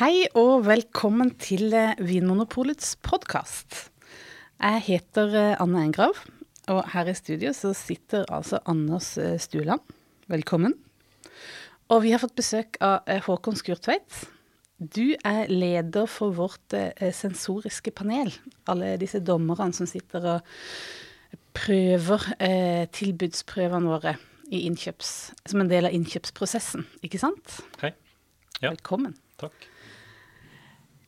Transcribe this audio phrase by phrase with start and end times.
[0.00, 3.90] Hei og velkommen til eh, Vinmonopolets podkast.
[4.56, 6.22] Jeg heter eh, Anne Engrav,
[6.72, 9.82] og her i studio så sitter altså Anders eh, Stuland.
[10.32, 10.72] Velkommen.
[11.92, 14.22] Og vi har fått besøk av Håkon Skurtveit.
[14.80, 18.32] Du er leder for vårt sensoriske panel.
[18.72, 20.54] Alle disse dommerne som sitter og
[21.60, 22.24] prøver
[22.96, 24.14] tilbudsprøvene våre
[24.48, 25.12] innkjøps,
[25.44, 27.60] som en del av innkjøpsprosessen, ikke sant?
[27.84, 27.92] Hei.
[28.62, 28.70] Ja.
[28.70, 29.18] Velkommen.
[29.44, 29.68] Takk.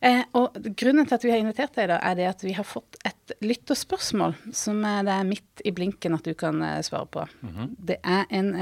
[0.03, 2.67] Eh, og Grunnen til at vi har invitert deg, da, er det at vi har
[2.67, 7.07] fått et lytterspørsmål som er, det er midt i blinken at du kan eh, svare
[7.07, 7.27] på.
[7.43, 7.69] Mm -hmm.
[7.79, 8.55] Det er en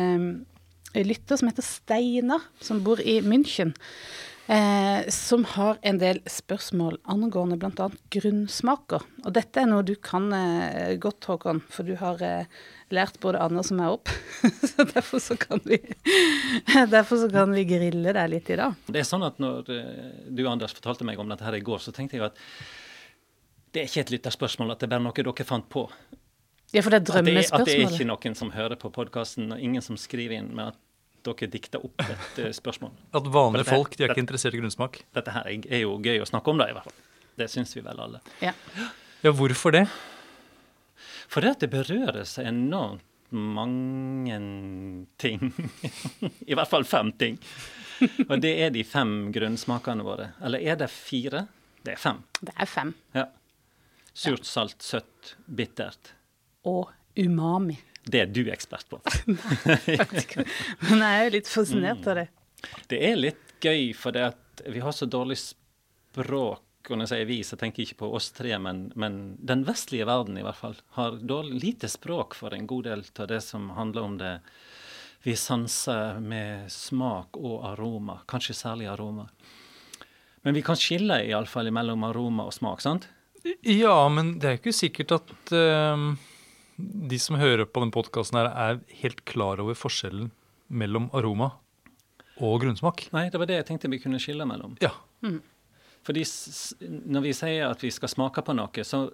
[0.95, 3.73] eh, lytter som heter Steinar, som bor i München.
[4.51, 7.85] Eh, som har en del spørsmål angående bl.a.
[8.11, 9.05] grunnsmaker.
[9.23, 12.49] Og dette er noe du kan eh, godt, Håkon, for du har eh,
[12.95, 14.11] lært både Anders som er opp.
[14.71, 15.79] så derfor så kan vi
[16.91, 18.77] derfor så kan vi grille deg litt i dag.
[18.91, 21.83] Det er sånn at når eh, du Anders fortalte meg om dette her i går,
[21.83, 22.41] så tenkte jeg at
[23.71, 25.87] det er ikke et lytterspørsmål, at det er bare noe dere fant på.
[26.75, 27.51] Ja, for det er drømmespørsmålet.
[27.51, 30.39] At det, at det er ikke noen som hører på podkasten, og ingen som skriver
[30.39, 30.81] inn med at
[31.27, 32.95] dere dikter opp et uh, spørsmål.
[33.19, 35.03] At vanlige dette, folk de er ikke interessert i grunnsmak?
[35.17, 36.97] Dette her er jo gøy å snakke om, da, i hvert fall.
[37.41, 38.23] Det syns vi vel alle.
[38.43, 38.55] Ja.
[39.25, 39.85] ja, hvorfor det?
[41.31, 44.39] For det at det berører seg enormt mange
[45.23, 45.53] ting.
[46.51, 47.37] I hvert fall fem ting.
[48.27, 50.33] Og det er de fem grunnsmakene våre.
[50.43, 51.45] Eller er det fire?
[51.85, 52.19] Det er fem.
[52.41, 52.91] Det er fem.
[53.15, 53.29] Ja.
[54.11, 56.17] Surt, salt, søtt, bittert.
[56.67, 57.79] Og umami.
[58.11, 58.99] Det er du ekspert på.
[60.89, 62.27] Men jeg er jo litt fascinert av det.
[62.91, 64.17] Det er litt gøy, for
[64.67, 68.11] vi har så dårlig språk og når jeg sier vi, så tenker jeg ikke på
[68.17, 72.57] oss tre, men, men den vestlige verden i hvert fall har dårlig, lite språk for
[72.57, 74.35] en god del av det som handler om det
[75.23, 79.27] vi sanser med smak og aroma, kanskje særlig aroma.
[80.41, 83.11] Men vi kan skille iallfall mellom aroma og smak, sant?
[83.65, 86.07] Ja, men det er ikke sikkert at uh,
[86.81, 90.31] de som hører på denne podkasten, er helt klar over forskjellen
[90.71, 91.53] mellom aroma
[92.41, 93.09] og grunnsmak.
[93.13, 94.79] Nei, det var det jeg tenkte vi kunne skille mellom.
[94.81, 94.95] Ja.
[95.25, 95.43] Mm.
[96.07, 96.25] Fordi
[97.13, 99.07] når vi sier at vi skal smake på noe, så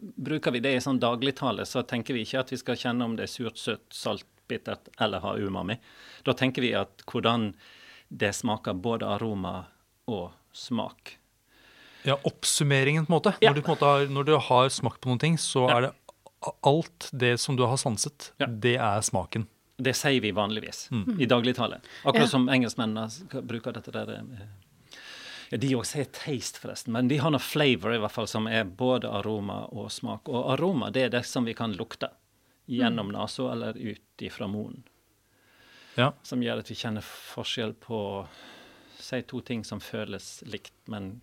[0.00, 1.66] bruker vi det i sånn dagligtale.
[1.66, 4.86] Så tenker vi ikke at vi skal kjenne om det er surt, søtt, salt, bittert
[5.02, 5.74] eller har umami.
[6.22, 7.50] Da tenker vi at hvordan
[8.08, 9.64] det smaker både aroma
[10.06, 11.16] og smak.
[12.06, 13.32] Ja, oppsummeringen, på en måte.
[13.42, 13.50] Ja.
[13.50, 15.76] Når, du, på en måte har, når, du har, smakt på noen ting, så ja.
[15.76, 15.92] er det
[16.62, 18.46] alt det som du har sanset, ja.
[18.46, 19.48] det er smaken.
[19.82, 21.16] Det sier vi vanligvis mm.
[21.20, 21.80] i dagligtale.
[22.06, 24.46] Akkurat som engelskmennene bruker dette der eh,
[25.50, 28.64] De også har taste, forresten, men de har noe flavor i hvert fall som er
[28.66, 30.28] både aroma og smak.
[30.28, 32.10] Og aroma det er det som vi kan lukte
[32.66, 33.14] gjennom mm.
[33.14, 34.82] nesa eller ut ifra munnen.
[35.96, 36.10] Ja.
[36.26, 38.00] Som gjør at vi kjenner forskjell på
[38.96, 41.20] Si to ting som føles likt, men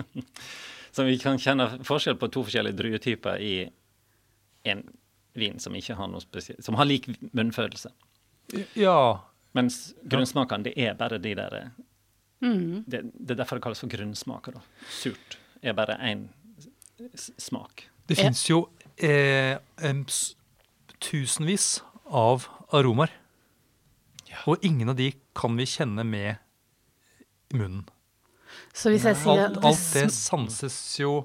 [0.96, 3.68] Som vi kan kjenne forskjell på to forskjellige druetyper i
[4.66, 4.80] en
[5.36, 7.92] vin som ikke har noe spesielt Som har lik munnfølelse.
[8.80, 9.28] Ja.
[9.52, 11.58] Mens grunnsmakene, det er bare de der
[12.44, 12.84] Mm.
[12.86, 14.56] Det, det, er derfor det kalles for grunnsmaker.
[14.58, 14.88] Da.
[14.92, 16.26] Surt er bare én
[17.40, 17.86] smak.
[18.06, 18.66] Det fins jo
[18.96, 19.56] eh,
[21.02, 21.68] tusenvis
[22.06, 22.46] av
[22.76, 23.12] aromaer.
[24.26, 24.42] Ja.
[24.50, 26.36] Og ingen av de kan vi kjenne med
[27.52, 27.86] i munnen.
[28.76, 31.18] Så hvis jeg sier alt, alt det sanses jo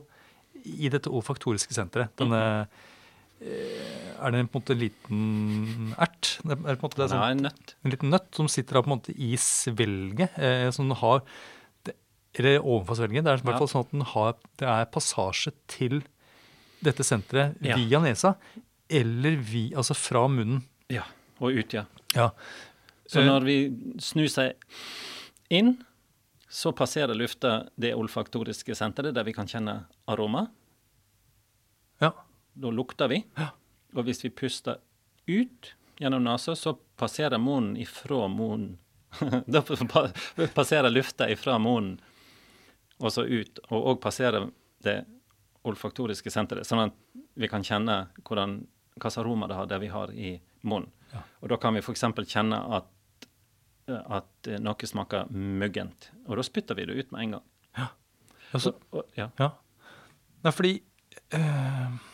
[0.61, 2.13] i dette olfaktoriske senteret.
[2.19, 2.81] Denne mm.
[3.41, 6.35] Eh, er det på en måte en liten ert?
[6.43, 7.73] Det er på en, måte, det er sånn, ja, en nøtt.
[7.81, 10.37] En liten nøtt som sitter da på en måte i svelget.
[10.37, 11.23] Eh, som har,
[11.87, 11.95] det,
[12.37, 13.25] eller overfor svelget.
[13.25, 16.03] Det er i hvert fall sånn at den har, det er passasje til
[16.85, 17.77] dette senteret ja.
[17.81, 18.35] via nesa.
[18.91, 20.61] Eller vi, altså fra munnen.
[20.91, 21.07] Ja,
[21.41, 21.87] og ut, ja.
[22.13, 22.29] ja.
[23.09, 23.55] Så når vi
[24.03, 24.59] snur seg
[25.51, 25.79] inn,
[26.51, 29.81] så passerer lufta det olfaktoriske senteret, der vi kan kjenne
[30.11, 30.45] aroma.
[32.03, 32.11] Ja.
[32.53, 33.23] Da lukter vi.
[33.95, 34.79] Og hvis vi puster
[35.27, 38.77] ut gjennom nesa, så passerer munnen ifra munnen
[39.45, 39.61] Da
[40.55, 41.99] passerer lufta ifra munnen
[43.01, 44.43] og så ut, og òg passerer
[44.85, 44.99] det
[45.65, 46.99] olfaktoriske senteret, sånn at
[47.33, 48.59] vi kan kjenne hvordan,
[48.93, 50.91] hvilket aroma det har, det vi har i munnen.
[51.09, 51.23] Ja.
[51.41, 52.05] Og da kan vi f.eks.
[52.29, 53.25] kjenne at,
[53.89, 57.49] at noe smaker muggent, og da spytter vi det ut med en gang.
[57.81, 57.89] Ja.
[58.51, 59.31] Altså, og, og, ja.
[59.41, 59.49] ja.
[60.45, 60.77] Nei, fordi
[61.33, 62.10] øh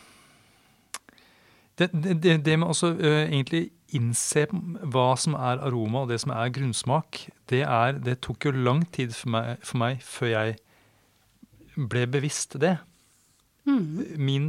[1.78, 6.32] det, det, det, med å uh, egentlig innse hva som er aroma og det som
[6.34, 10.56] er grunnsmak, det, er, det tok jo lang tid for meg, for meg, før jeg
[11.78, 12.74] ble bevisst det.
[13.68, 14.18] Mm.
[14.20, 14.48] Min,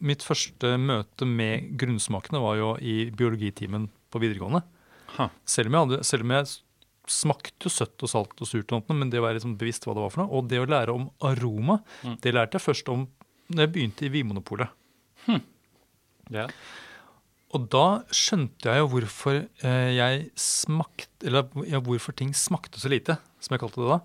[0.00, 4.62] mitt første møte med grunnsmakene var jo i biologitimen på videregående.
[5.46, 6.52] Selv om, jeg hadde, selv om jeg
[7.10, 9.94] smakte søtt og salt og surt, og noe, men det å være liksom bevisst hva
[9.96, 10.32] det var for noe.
[10.38, 12.16] Og det å lære om aroma, Mm.
[12.24, 13.04] det lærte jeg først om
[13.50, 14.70] når jeg begynte i Vinmonopolet.
[16.32, 16.48] Ja.
[17.54, 22.90] Og da skjønte jeg jo hvorfor eh, jeg smakte eller ja, hvorfor ting smakte så
[22.90, 24.00] lite, som jeg kalte det da,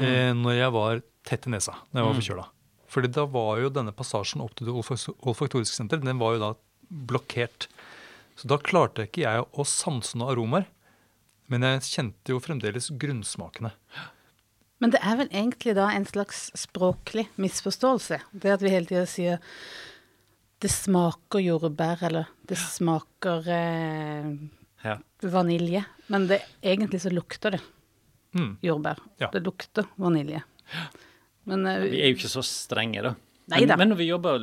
[0.00, 2.50] eh, når jeg var tett i nesa, når jeg var Mm.
[2.92, 6.50] Fordi da var jo denne passasjen opp til det olfaktoriske senter, den var jo da
[7.08, 7.68] blokkert.
[8.36, 10.66] Så da klarte ikke jeg å sanse noen aromaer,
[11.48, 13.72] men jeg kjente jo fremdeles grunnsmakene.
[14.82, 18.18] Men det er vel egentlig da en slags språklig misforståelse.
[18.32, 19.38] Det at vi hele tida sier
[20.62, 24.28] det smaker jordbær, eller det smaker eh,
[24.86, 24.96] ja.
[25.22, 25.84] vanilje.
[26.12, 27.62] Men det, egentlig så lukter det
[28.32, 28.54] Mm.
[28.64, 28.96] jordbær.
[29.20, 29.26] Ja.
[29.28, 30.38] Det lukter vanilje.
[31.44, 33.10] Men eh, Vi er jo ikke så strenge, da.
[33.52, 34.38] Men, men når vi jobber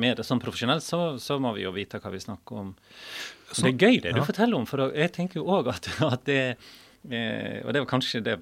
[0.00, 2.70] med det sånn profesjonelt, så, så må vi jo vite hva vi snakker om.
[3.52, 4.24] Så- det er gøy det du ja.
[4.24, 6.38] forteller om, for jeg tenker jo òg at, at det
[7.10, 8.38] eh, Og det er kanskje det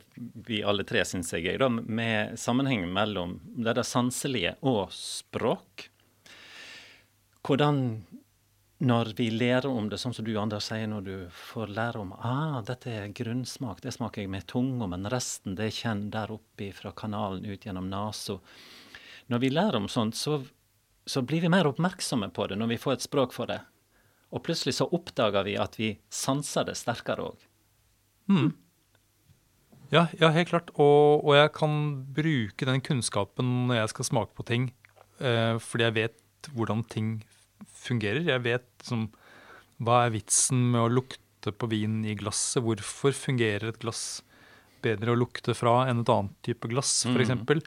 [0.47, 5.89] vi alle tre syns er gøy, da, med sammenhengen mellom det der sanselige og språk.
[7.47, 7.83] Hvordan
[8.79, 12.13] når vi lærer om det, sånn som du Anders sier, når du får lære om
[12.15, 16.71] ah, dette er grunnsmak, det smaker jeg med tunga, men resten det kjenner der oppe
[16.77, 18.39] fra kanalen ut gjennom nesa.
[19.29, 20.39] Når vi lærer om sånt, så,
[21.11, 23.59] så blir vi mer oppmerksomme på det når vi får et språk for det.
[24.31, 27.45] Og plutselig så oppdager vi at vi sanser det sterkere òg.
[28.31, 28.53] Mm.
[29.91, 30.71] Ja, ja, helt klart.
[30.77, 31.79] Og, og jeg kan
[32.15, 34.71] bruke den kunnskapen når jeg skal smake på ting,
[35.19, 36.19] eh, fordi jeg vet
[36.55, 37.17] hvordan ting
[37.79, 38.23] fungerer.
[38.27, 39.09] Jeg vet som,
[39.83, 42.63] hva er vitsen med å lukte på vin i glasset.
[42.65, 44.23] Hvorfor fungerer et glass
[44.85, 47.35] bedre å lukte fra enn et annet type glass, f.eks.?
[47.35, 47.63] Mm.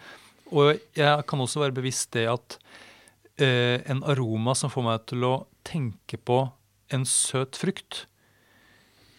[0.51, 2.57] Og jeg kan også være bevisst det at
[3.39, 5.35] eh, en aroma som får meg til å
[5.67, 6.43] tenke på
[6.91, 8.05] en søt frukt,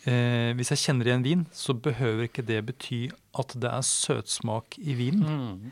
[0.02, 3.05] Eh, hvis jeg kjenner igjen vin, så behøver ikke det bety
[3.38, 5.22] at det er søtsmak i vinen.
[5.22, 5.69] Mm.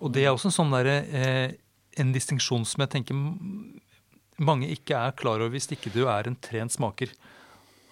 [0.00, 1.56] Og det er også en sånn derre eh,
[2.00, 3.14] en distinksjon som jeg tenker
[4.42, 7.12] mange ikke er klar over hvis ikke du er en trent smaker.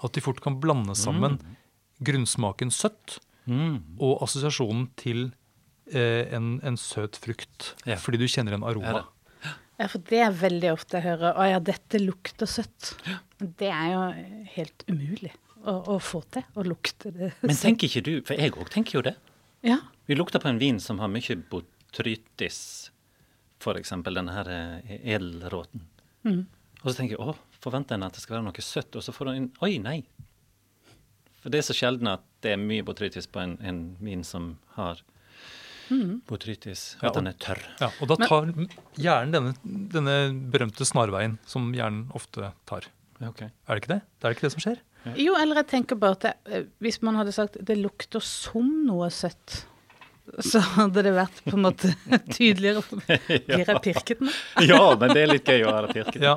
[0.02, 1.38] At de fort kan blande sammen
[2.02, 3.80] grunnsmaken søtt Mm.
[3.98, 5.32] og assosiasjonen til
[5.90, 7.72] eh, en, en søt frukt.
[7.84, 7.96] Ja.
[7.98, 9.00] Fordi du kjenner en aroma.
[9.02, 12.92] Ja, Ja, for det er veldig ofte jeg hører å ja, dette lukter søtt.
[13.40, 14.02] Det er jo
[14.54, 15.32] helt umulig
[15.64, 19.00] å, å få til å lukte det Men tenker ikke du, for jeg òg tenker
[19.00, 19.16] jo det.
[19.66, 19.80] Ja.
[20.06, 22.91] Vi lukter på en vin som har mye botrytis,
[23.62, 23.94] f.eks.
[24.08, 25.86] denne her eh, edelråten.
[26.26, 26.42] Mm.
[26.82, 29.14] Og så tenker jeg å, forventer en at det skal være noe søtt, og så
[29.14, 30.00] får du inn Oi, nei.
[31.42, 34.56] For det er så sjelden at det er mye botrytis på en, en vin som
[34.76, 35.02] har
[36.28, 37.60] botrytis, Ja, at den er tørr.
[37.80, 38.48] Ja, og da tar
[38.96, 39.52] hjernen denne,
[39.92, 40.16] denne
[40.52, 42.88] berømte snarveien som hjernen ofte tar.
[43.22, 43.52] Okay.
[43.68, 44.00] Er det ikke det?
[44.18, 44.80] Det er ikke det som skjer?
[45.18, 48.68] Jo, eller jeg tenker bare at det, eh, hvis man hadde sagt det lukter som
[48.86, 49.64] noe søtt,
[50.38, 51.92] så hadde det vært på en måte
[52.36, 52.82] tydeligere.
[53.48, 54.32] Blir jeg pirket nå?
[54.68, 56.20] ja, men det er litt gøy å være pirket.
[56.22, 56.36] Ja.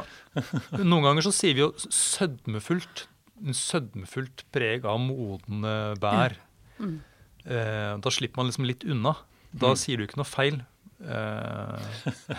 [0.82, 3.06] Noen ganger så sier vi jo sødmefullt.
[3.46, 6.38] En sødmefullt preg av modne bær.
[6.80, 6.98] Mm.
[7.46, 9.16] Eh, da slipper man liksom litt unna.
[9.56, 10.64] Da sier du ikke noe feil.
[11.06, 11.80] Eh,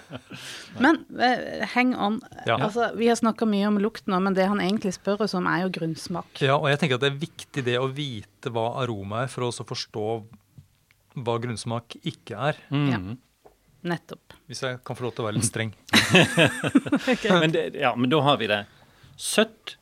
[0.83, 2.19] Men eh, hang on.
[2.49, 2.59] Ja.
[2.59, 5.47] Altså, vi har snakka mye om lukt nå, men det han egentlig spør oss om,
[5.51, 6.43] er jo grunnsmak.
[6.43, 9.47] ja, og jeg tenker at det er viktig det å vite hva aroma er, for
[9.47, 10.09] å også forstå
[11.17, 12.61] hva grunnsmak ikke er.
[12.71, 12.87] Mm.
[12.93, 13.01] Ja.
[13.87, 14.35] Nettopp.
[14.51, 15.73] Hvis jeg kan få lov til å være litt streng.
[17.43, 18.65] Men, det, ja, men da har vi det.
[19.21, 19.77] Søtt.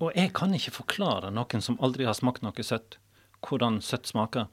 [0.00, 2.96] Og jeg kan ikke forklare noen som aldri har smakt noe søtt,
[3.44, 4.48] hvordan søtt smaker.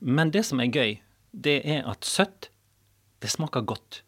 [0.00, 0.94] Men det som er gøy,
[1.32, 2.50] det er at søtt,
[3.22, 4.02] det smaker godt.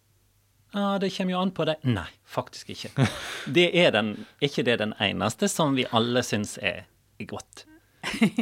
[0.74, 1.76] Ja, det kommer jo an på det.
[1.86, 3.06] Nei, faktisk ikke.
[3.56, 6.86] Det er den, ikke det den eneste som vi alle syns er
[7.30, 7.66] godt.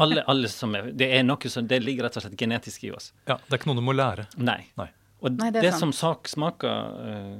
[0.00, 2.92] Alle, alle som er, det er noe som, det ligger rett og slett genetisk i
[2.94, 3.12] oss.
[3.28, 4.26] Ja, Det er ikke noe du må lære.
[4.36, 4.60] Nei.
[4.80, 4.88] Nei.
[5.22, 7.36] Og Nei, det det, som sak smaker uh,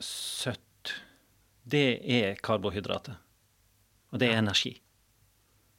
[0.00, 0.94] søtt,
[1.68, 3.18] det er karbohydrater.
[4.14, 4.78] Og det er energi.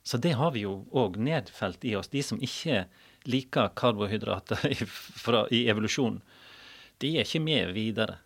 [0.06, 2.12] Så det har vi jo òg nedfelt i oss.
[2.14, 2.84] De som ikke
[3.26, 6.22] liker karbohydrater i, fra, i evolusjonen,
[7.02, 8.20] de er ikke med videre.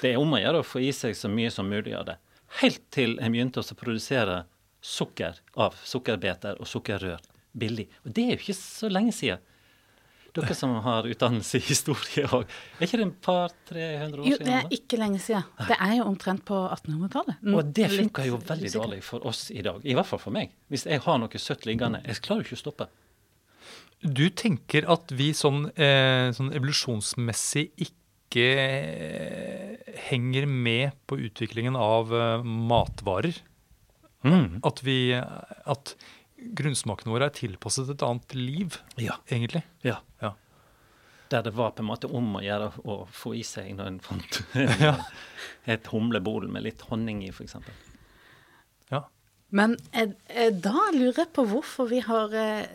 [0.00, 2.18] Det er om å gjøre å få i seg så mye som mulig av det.
[2.60, 4.44] Helt til en begynte å produsere
[4.84, 7.22] sukker av sukkerbeter og sukkerrør
[7.56, 7.86] billig.
[8.04, 9.42] Og det er jo ikke så lenge siden.
[10.34, 12.48] Dere som har utdannelse i historie òg.
[12.80, 14.48] Er ikke det en par-300 år Jo, siden?
[14.48, 14.72] det er da?
[14.74, 15.44] ikke lenge siden.
[15.68, 17.36] Det er jo omtrent på 1800-tallet.
[17.46, 18.82] Mm, Og det funker jo veldig usikker.
[18.82, 19.78] dårlig for oss i dag.
[19.86, 20.50] I hvert fall for meg.
[20.74, 22.02] Hvis jeg har noe søtt liggende.
[22.02, 22.88] Jeg klarer jo ikke å stoppe.
[24.04, 32.10] Du tenker at vi sånn, eh, sånn evolusjonsmessig ikke eh, henger med på utviklingen av
[32.12, 33.38] eh, matvarer?
[34.24, 34.60] Mm.
[34.64, 35.94] At vi At
[36.56, 39.18] grunnsmakene våre er tilpasset et annet liv, Ja.
[39.30, 39.62] egentlig.
[39.84, 39.98] ja.
[40.22, 40.32] Ja.
[41.30, 44.00] Der det var på en måte om å gjøre å få i seg når en
[44.04, 44.42] fant
[44.80, 44.96] Ja.
[45.66, 47.56] et humlebol med litt honning i, f.eks.
[48.90, 49.00] ja.
[49.54, 52.66] Men eh, eh, da lurer jeg på hvorfor vi har eh,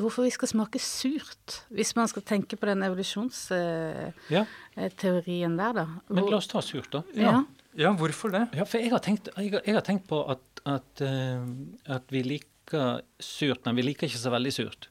[0.00, 4.44] Hvorfor vi skal smake surt, hvis man skal tenke på den evolusjonsteorien Ja.
[5.62, 5.86] der, da.
[6.08, 7.02] Men la oss ta surt, da.
[7.14, 7.44] ja.
[7.78, 8.48] ja, hvorfor det?
[8.56, 11.46] Ja, for jeg har tenkt, jeg jeg har tenkt på at, at, eh,
[11.94, 14.88] at vi liker surt, men vi liker ikke så veldig surt.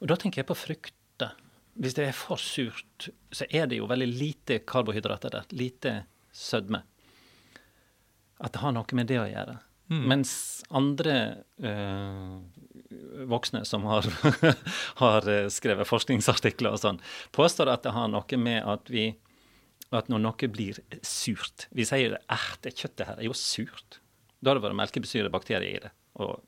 [0.00, 1.34] Og da tenker jeg på frukter.
[1.80, 5.50] Hvis det er for surt, så er det jo veldig lite karbohydrater der.
[5.52, 5.94] Lite
[6.32, 6.82] sødme.
[8.40, 9.58] At det har noe med det å gjøre.
[9.90, 10.02] Mm.
[10.08, 10.32] Mens
[10.70, 11.14] andre
[11.66, 12.34] eh,
[13.30, 14.06] voksne som har,
[15.02, 17.00] har eh, skrevet forskningsartikler og sånn,
[17.36, 19.10] påstår at det har noe med at vi
[19.90, 23.99] at når noe blir surt Vi sier at det kjøttet her er jo surt.
[24.40, 26.40] Da har det vært melkebesyrede i det og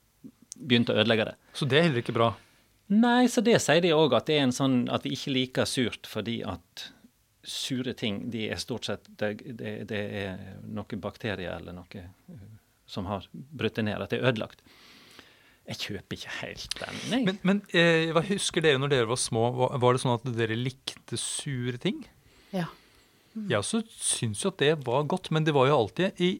[0.57, 1.37] begynt å ødelegge det.
[1.57, 2.33] Så det er heller ikke bra.
[2.93, 5.69] Nei, så det sier de òg, at det er en sånn at vi ikke liker
[5.69, 6.89] surt fordi at
[7.43, 12.43] sure ting, de er stort sett Det, det, det er noen bakterier eller noe eh,
[12.87, 14.61] som har brutt det ned, at det er ødelagt.
[15.67, 17.01] Jeg kjøper ikke helt den.
[17.11, 17.21] nei.
[17.27, 19.47] Men, men eh, hva husker dere når dere var små?
[19.57, 22.05] Var, var det sånn at dere likte sure ting?
[22.55, 22.69] ja.
[23.33, 26.35] Jeg også syns jo at det var godt, men det var jo alltid i,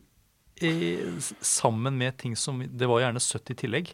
[1.41, 3.93] sammen med ting som Det var gjerne søtt i tillegg.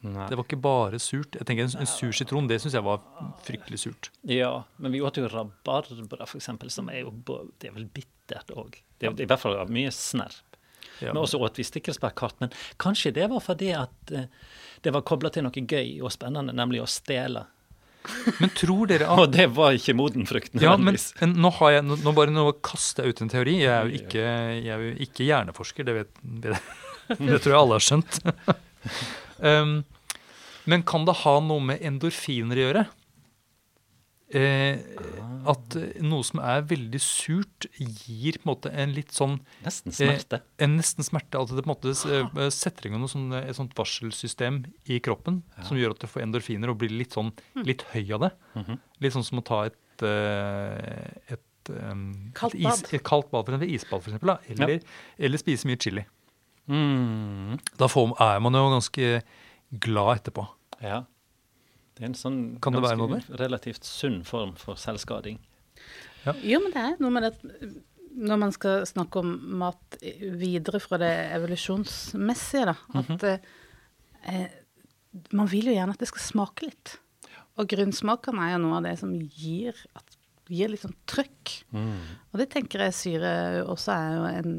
[0.00, 0.26] Nei.
[0.30, 1.36] Det var ikke bare surt.
[1.36, 3.02] Jeg tenker En, en sur sitron det syns jeg var
[3.44, 4.10] fryktelig surt.
[4.28, 7.12] Ja, men vi åt jo rabarbra, eksempel, som er jo
[7.60, 8.80] Det er vel bittert òg.
[8.98, 10.56] Det det er i hvert fall mye snerp.
[11.00, 11.12] Ja.
[11.12, 12.40] Men også åt vi stikkelsbærkart.
[12.40, 14.28] Men kanskje det var fordi at eh,
[14.84, 17.46] det var kobla til noe gøy og spennende, nemlig å stjele.
[18.40, 21.76] Men tror dere at Og det var ikke moden frukt, ja, men, men nå, har
[21.76, 23.56] jeg, nå, nå bare nå kaster jeg ut en teori.
[23.60, 24.26] Jeg er jo ikke,
[24.56, 26.56] jeg er jo ikke hjerneforsker, det, vet, det,
[27.18, 28.20] det tror jeg alle har skjønt.
[29.50, 29.74] um,
[30.70, 32.86] men kan det ha noe med endorfiner å gjøre?
[34.30, 34.78] Eh,
[35.50, 39.94] at eh, noe som er veldig surt, gir på en måte en litt sånn Nesten
[39.96, 40.38] smerte.
[40.62, 41.40] En nesten smerte.
[41.40, 45.42] At det på en måte eh, setter i gang sånn, et sånt varselsystem i kroppen
[45.66, 47.32] som gjør at du får endorfiner og blir litt sånn
[47.66, 48.32] litt høy av det.
[48.60, 48.80] Mhm.
[49.02, 52.06] Litt sånn som å ta et, eh, et, um,
[52.38, 53.74] Kaldt et, is, et kaldt bad, for eksempel.
[53.74, 54.34] Isbad, for eksempel.
[54.36, 54.38] Da.
[54.54, 56.06] Eller, eller spise mye chili.
[56.70, 57.58] Mm.
[57.80, 59.14] Da får, er man jo ganske
[59.82, 60.46] glad etterpå.
[60.84, 61.02] Ja.
[62.00, 65.36] Det er en sånn Kan det være ganske relativt sunn form for selvskading.
[66.40, 67.68] Jo, men det er noe med det
[68.20, 72.74] når man skal snakke om mat videre fra det evolusjonsmessige, da.
[72.98, 74.56] At eh,
[75.36, 76.96] man vil jo gjerne at det skal smake litt.
[77.60, 80.16] Og grunnsmakene er jo noe av det som gir, at,
[80.50, 81.52] gir litt sånn trøkk.
[81.72, 83.30] Og det tenker jeg syre
[83.70, 84.52] også er jo en,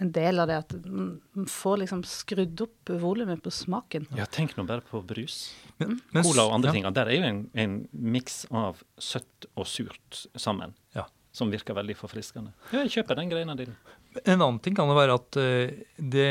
[0.00, 4.08] en del av det, at man får liksom skrudd opp volumet på smaken.
[4.18, 5.52] Ja, tenk nå bare på brus.
[5.78, 6.88] Men, men- Cola og andre ja, ting.
[6.96, 10.74] Der er jo en, en miks av søtt og surt sammen.
[10.96, 11.06] Ja.
[11.36, 12.50] Som virker veldig forfriskende.
[12.72, 13.76] Ja, jeg kjøper den greina din.
[14.24, 16.30] En annen ting kan jo være at eh, det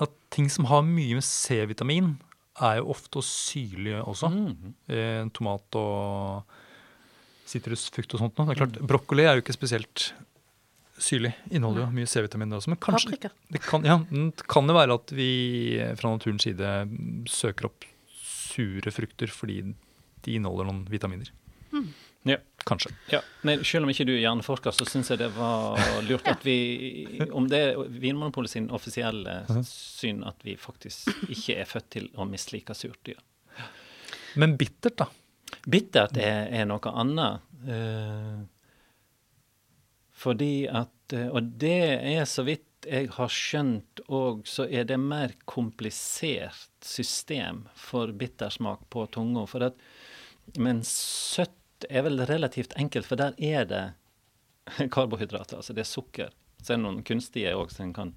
[0.00, 2.14] At ting som har mye med C-vitamin,
[2.62, 4.28] er jo ofte syrlige også.
[4.32, 4.72] Mhm.
[4.88, 6.58] Eh, tomat og
[7.48, 8.36] sitrusfrukt og sånt.
[8.38, 8.46] nå.
[8.48, 10.12] Det er klart, Brokkoli er jo ikke spesielt
[11.02, 11.32] syrlig.
[11.50, 12.72] Inneholder jo mye C-vitamin også.
[12.72, 13.32] Men kanskje Paprika.
[13.50, 15.30] det kan, ja, det kan jo være at vi
[15.98, 16.72] fra naturens side
[17.30, 17.86] søker opp
[18.22, 19.60] sure frukter fordi
[20.22, 21.32] de inneholder noen vitaminer.
[22.28, 22.36] Ja.
[22.68, 22.92] Kanskje.
[23.10, 23.18] Ja.
[23.42, 27.18] Nei, selv om ikke du er hjerneforsker, så syns jeg det var lurt at vi
[27.32, 32.28] Om det er Vinmonopolet sin offisielle syn at vi faktisk ikke er født til å
[32.28, 33.00] mislike surt.
[33.02, 33.18] dyr.
[34.38, 35.08] Men bittert, da.
[35.66, 37.48] Bittert er, er noe annet.
[37.62, 38.42] Uh,
[40.22, 41.78] fordi at eh, Og det
[42.12, 48.88] er så vidt jeg har skjønt òg, så er det mer komplisert system for bittersmak
[48.90, 49.44] på tunga.
[49.46, 49.76] For at,
[50.58, 53.84] men søtt er vel relativt enkelt, for der er det
[54.94, 56.34] karbohydrater, altså det er sukker.
[56.58, 58.16] Så er det noen kunstige òg som kan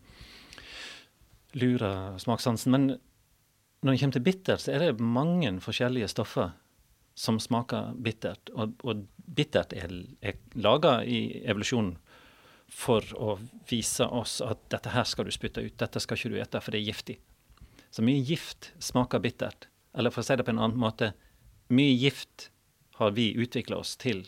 [1.54, 2.74] lure smakssansen.
[2.74, 2.90] Men
[3.86, 6.56] når det kommer til bitter, så er det mange forskjellige stoffer
[7.16, 8.52] som smaker bittert.
[8.54, 9.92] Og, og bittert er,
[10.22, 11.96] er laga i evolusjonen
[12.72, 13.38] for å
[13.70, 16.76] vise oss at dette her skal du spytte ut, dette skal ikke du ete, for
[16.76, 17.18] det er giftig.
[17.94, 19.70] Så mye gift smaker bittert.
[19.96, 21.14] Eller for å si det på en annen måte,
[21.72, 22.50] mye gift
[23.00, 24.26] har vi utvikla oss til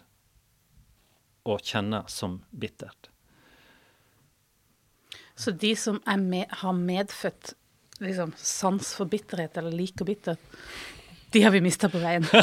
[1.47, 3.09] å kjenne som bittert.
[5.37, 7.53] Så de som med, har medfødt
[7.99, 10.41] liksom, sans for bitterhet, eller liker bittert,
[11.37, 12.25] de har vi mista på veien.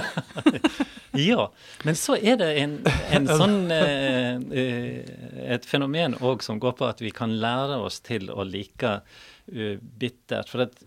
[1.14, 1.52] Ja,
[1.86, 2.72] men så er det en,
[3.14, 5.12] en sånn eh, eh,
[5.54, 9.76] et fenomen òg som går på at vi kan lære oss til å like uh,
[9.78, 10.50] bittert.
[10.50, 10.80] For at,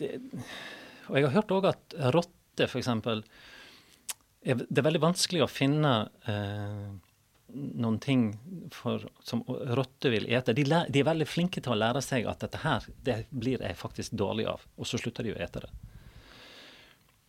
[0.00, 0.14] det,
[1.10, 2.88] Og jeg har hørt òg at rotter, f.eks.
[4.40, 5.92] Det er veldig vanskelig å finne
[6.24, 6.88] eh,
[7.52, 8.30] noen ting
[8.72, 10.56] for, som rotter vil ete.
[10.56, 13.76] De, de, er veldig flinke til å lære seg at dette her det blir jeg
[13.76, 15.72] faktisk dårlig av, og så slutter de å ete det.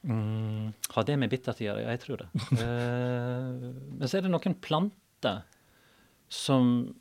[0.08, 1.84] Mm, har det med bittert å gjøre?
[1.84, 2.30] Ja, jeg tror det.
[2.56, 5.44] uh, men så er det noen planter
[6.30, 6.94] som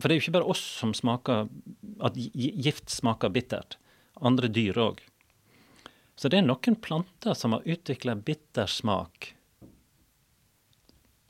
[0.00, 1.50] For det er jo ikke bare oss som smaker
[2.02, 3.76] at gift smaker bittert.
[4.24, 5.02] Andre dyr òg.
[6.16, 9.34] Så det er noen planter som har utvikla bitter smak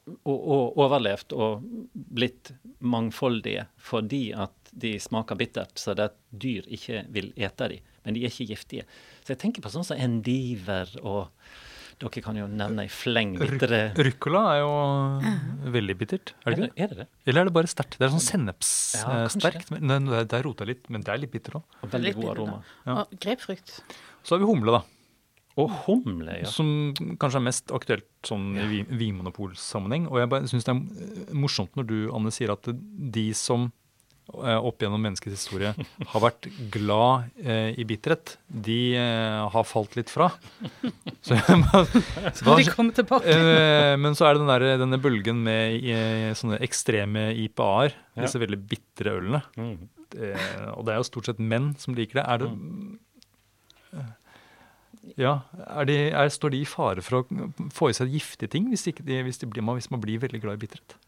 [0.05, 2.53] og, og, overlevd og blitt
[2.85, 7.93] mangfoldige fordi at de smaker bittert, så det at dyr ikke vil ete dem.
[8.05, 8.85] Men de er ikke giftige.
[9.25, 11.31] Så jeg tenker på sånn som endiver og
[12.01, 16.75] dere kan jo nevne i fleng bitre Ruccola er jo veldig bittert, er det ikke
[16.75, 16.83] det?
[16.83, 17.07] Er det det?
[17.31, 17.99] Eller er det bare sterkt?
[18.01, 19.71] Det er sånn sennepssterkt.
[19.71, 20.25] Ja, det.
[20.27, 21.79] det, er rota litt, men det er litt bitter òg.
[21.95, 22.59] Veldig god aroma.
[22.83, 22.97] Ja.
[23.05, 23.77] Og grepfrukt.
[24.27, 24.83] Så har vi humle, da.
[25.63, 26.51] Og humle, ja.
[26.51, 28.67] Som kanskje er mest aktuelt sånn ja.
[28.67, 30.09] i vinmonopolsammenheng.
[30.11, 33.71] Og jeg syns det er morsomt når du, Anne, sier at de som
[34.35, 35.73] opp gjennom menneskets historie
[36.11, 40.31] har vært glad eh, i bitterhet, de eh, har falt litt fra.
[41.25, 41.37] Så,
[42.37, 43.31] så da, de kommer tilbake.
[43.31, 48.27] Eh, men så er det den der, denne bølgen med eh, sånne ekstreme IPA-er, ja.
[48.27, 49.43] disse veldig bitre ølene.
[49.57, 49.75] Mm.
[50.15, 50.35] Det,
[50.75, 52.27] og det er jo stort sett menn som liker det.
[52.29, 54.05] Er det mm.
[55.21, 58.71] ja, er de, er, Står de i fare for å få i seg giftige ting
[58.71, 60.99] hvis, de, hvis, de blir, hvis man blir veldig glad i bitterhet?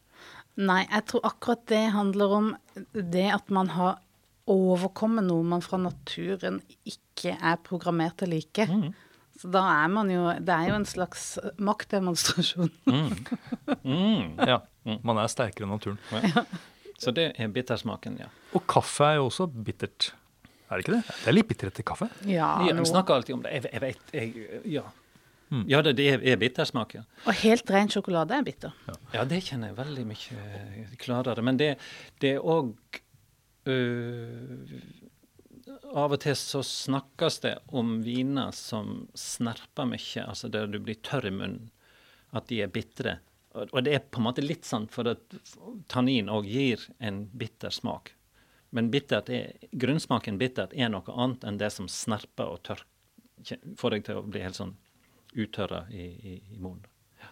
[0.56, 2.52] Nei, jeg tror akkurat det handler om
[2.92, 3.98] det at man har
[4.48, 8.66] overkommet noe man fra naturen ikke er programmert til å like.
[8.70, 8.94] Mm.
[9.36, 12.70] Så da er man jo Det er jo en slags maktdemonstrasjon.
[12.86, 13.12] Mm.
[13.82, 14.38] Mm.
[14.46, 14.60] Ja.
[15.06, 15.98] Man er sterkere enn naturen.
[16.10, 16.44] Ja.
[16.98, 18.30] Så det er bittersmaken, ja.
[18.56, 20.12] Og kaffe er jo også bittert.
[20.70, 21.02] Er det ikke det?
[21.10, 22.08] Det er litt bitterhet i kaffe.
[22.26, 23.52] Ja, ja Vi snakker alltid om det.
[23.58, 24.86] Jeg, jeg vet jeg, Ja.
[25.48, 25.64] Mm.
[25.70, 26.96] Ja, det, det er bittersmak.
[26.96, 27.04] Ja.
[27.26, 28.74] Og helt ren sjokolade er bitter.
[28.88, 28.96] Ja.
[29.14, 31.44] ja, det kjenner jeg veldig mye eh, klarere.
[31.46, 31.76] Men det,
[32.22, 32.72] det er òg
[33.70, 34.78] øh,
[35.96, 40.98] Av og til så snakkes det om viner som snerper mye, altså der du blir
[41.06, 41.70] tørr i munnen.
[42.34, 43.20] At de er bitre.
[43.54, 45.38] Og det er på en måte litt sant, for at
[45.88, 48.12] tannin òg gir en bitter smak.
[48.74, 53.94] Men bittert er, grunnsmaken bittert er noe annet enn det som snerper og tørker, får
[53.94, 54.74] deg til å bli helt sånn
[55.36, 56.84] uttørra i, i, i munnen.
[57.20, 57.30] Ja.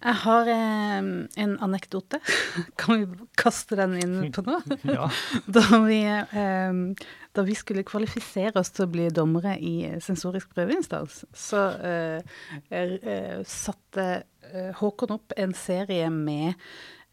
[0.00, 0.98] Jeg har eh,
[1.44, 2.20] en anekdote.
[2.80, 4.60] kan vi kaste den inn på nå?
[4.96, 5.08] ja.
[5.46, 11.24] da, vi, eh, da, vi, skulle kvalifisere oss til å bli dommere i sensorisk prøveinstans,
[11.32, 12.38] så eh,
[12.70, 14.06] eh satte
[14.52, 16.54] eh, Håkon opp en serie med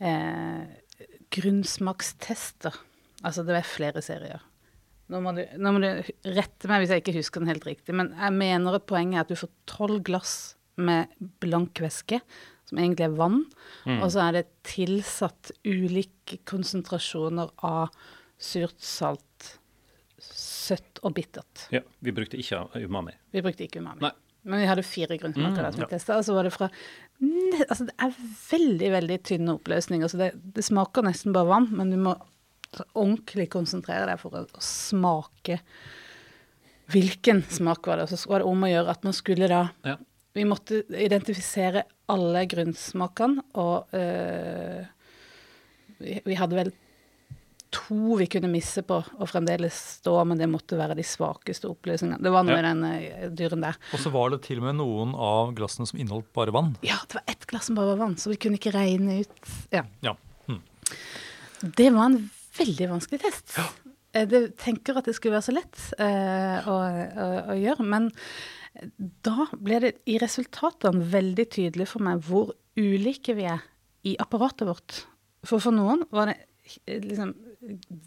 [0.04, 0.64] eh,
[1.32, 2.76] grunnsmakstester.
[3.22, 4.42] Altså det var flere serier.
[5.12, 7.96] Nå må, du, nå må, du, rette meg hvis jeg ikke husker den helt riktig,
[7.98, 10.36] men jeg mener at poenget er at du får tolv glass
[10.80, 11.12] med
[11.44, 12.22] blank væske,
[12.70, 13.42] som egentlig er vann,
[13.84, 14.00] mm.
[14.00, 17.92] og så er det tilsatt ulike konsentrasjoner av
[18.42, 19.52] surt, salt,
[20.22, 21.68] søtt og bittert.
[21.76, 23.18] Ja, vi brukte ikke umami.
[23.36, 24.08] Vi brukte ikke umami.
[24.08, 24.16] Nei.
[24.48, 25.92] Men vi hadde fire grunnsmaker mm, som vi ja.
[25.92, 26.72] testa, og så var det fra
[27.68, 28.16] Altså, det er
[28.48, 32.16] veldig, veldig tynne oppløsninger, så det, det smaker nesten bare vann, men du må
[32.94, 35.60] ordentlig konsentrere deg for å, å smake
[36.92, 38.08] hvilken smak var det.
[38.08, 39.98] Og så var det om å gjøre at man skulle da ja.
[40.32, 44.86] Vi måtte identifisere alle grunnsmakene, og øh,
[46.00, 46.72] vi, vi, hadde vel
[47.72, 52.24] to vi kunne misse på og fremdeles stå, men det måtte være de svakeste oppløsningene.
[52.24, 52.64] Det var noe ja.
[52.64, 53.80] i den uh, dyren der.
[53.92, 56.74] Og så var det til og med noen av glassene som inneholdt bare vann?
[56.88, 59.56] Ja, det var ett glass som bare var vann, så vi kunne ikke regne ut
[59.76, 59.84] Ja.
[60.04, 60.16] ja.
[60.48, 60.64] Hm.
[61.76, 62.22] Det var en
[62.60, 63.56] veldig vanskelig test.
[63.58, 63.68] Ja.
[64.12, 68.10] Jeg eh, tenker at det skulle være så lett eh, å, å, å, gjøre, men
[69.24, 73.64] da ble det i resultatene veldig tydelig for meg hvor ulike vi er
[74.08, 75.04] i apparatet vårt.
[75.48, 76.38] For for noen var det
[76.86, 77.34] eh, liksom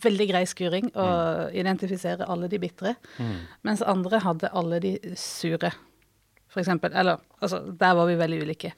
[0.05, 1.57] veldig grei skuring å mm.
[1.63, 3.35] identifisere alle de bitre, mm.
[3.67, 5.73] mens andre hadde alle de sure.
[6.55, 8.69] Eksempel, eller altså, der var vi veldig ulike.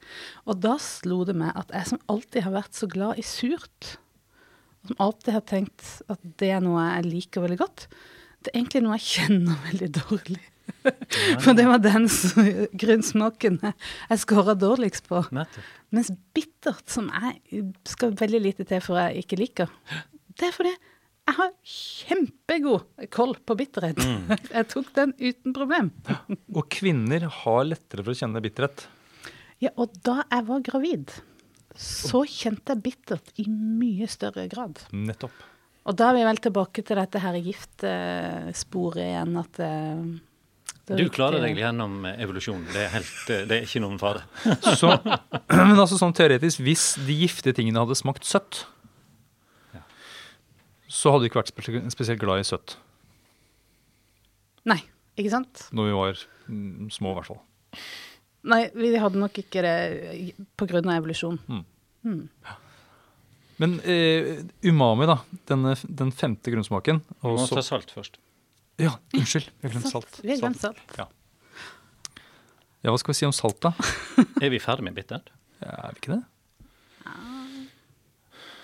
[0.49, 3.99] Og da slo det meg at jeg som alltid har vært så glad i surt,
[4.89, 7.87] som alltid har tenkt at det er noe jeg liker veldig godt.
[8.43, 10.43] Det er egentlig noe jeg kjenner veldig dårlig.
[11.43, 12.09] For det var den
[12.79, 15.23] grunnsmaken jeg skåra dårligst på.
[15.95, 19.73] Mens bittert, som jeg skal veldig lite til for jeg ikke liker,
[20.37, 20.75] det er fordi
[21.27, 23.99] jeg har kjempegod koll på bitterhet.
[23.99, 24.29] Mm.
[24.55, 25.89] Jeg tok den uten problem.
[26.55, 28.85] Og kvinner har lettere for å kjenne bitterhet.
[29.59, 31.17] Ja, og da jeg var gravid
[31.77, 34.81] så kjente jeg bittert i mye større grad.
[34.97, 35.35] Nettopp.
[35.87, 40.01] Og da er vi vel tilbake til dette her giftsporet igjen, at eh,
[40.87, 42.67] det Du klarer deg gjennom evolusjonen.
[42.73, 44.25] Det er, helt, eh, det er ikke noen fare.
[44.81, 44.91] Så,
[45.59, 48.65] men altså sånn teoretisk, hvis de giftige tingene hadde smakt søtt,
[49.75, 49.83] Ja.
[50.89, 52.77] så hadde vi ikke vært spesielt, spesielt glad i søtt
[54.67, 54.79] Nei,
[55.19, 55.67] ikke sant?
[55.71, 57.43] når vi var mm, små, i hvert fall.
[58.47, 59.75] Nei, vi hadde nok ikke det
[60.59, 61.39] på grunn av evolusjon.
[61.51, 61.65] Mm.
[62.07, 62.23] Mm.
[63.57, 65.19] Men eh, umami, da.
[65.49, 67.01] Denne, den femte grunnsmaken.
[67.23, 68.21] Vi må så, ta salt først.
[68.83, 69.51] ja, unnskyld.
[69.61, 70.21] Vi har glemt salt.
[70.23, 70.97] Vi har glemt salt.
[70.99, 71.09] Ja.
[72.85, 73.73] ja, hva skal vi si om salt, da?
[74.45, 75.33] Er vi ferdig med bittert?
[75.59, 76.23] Ja, er vi ikke det?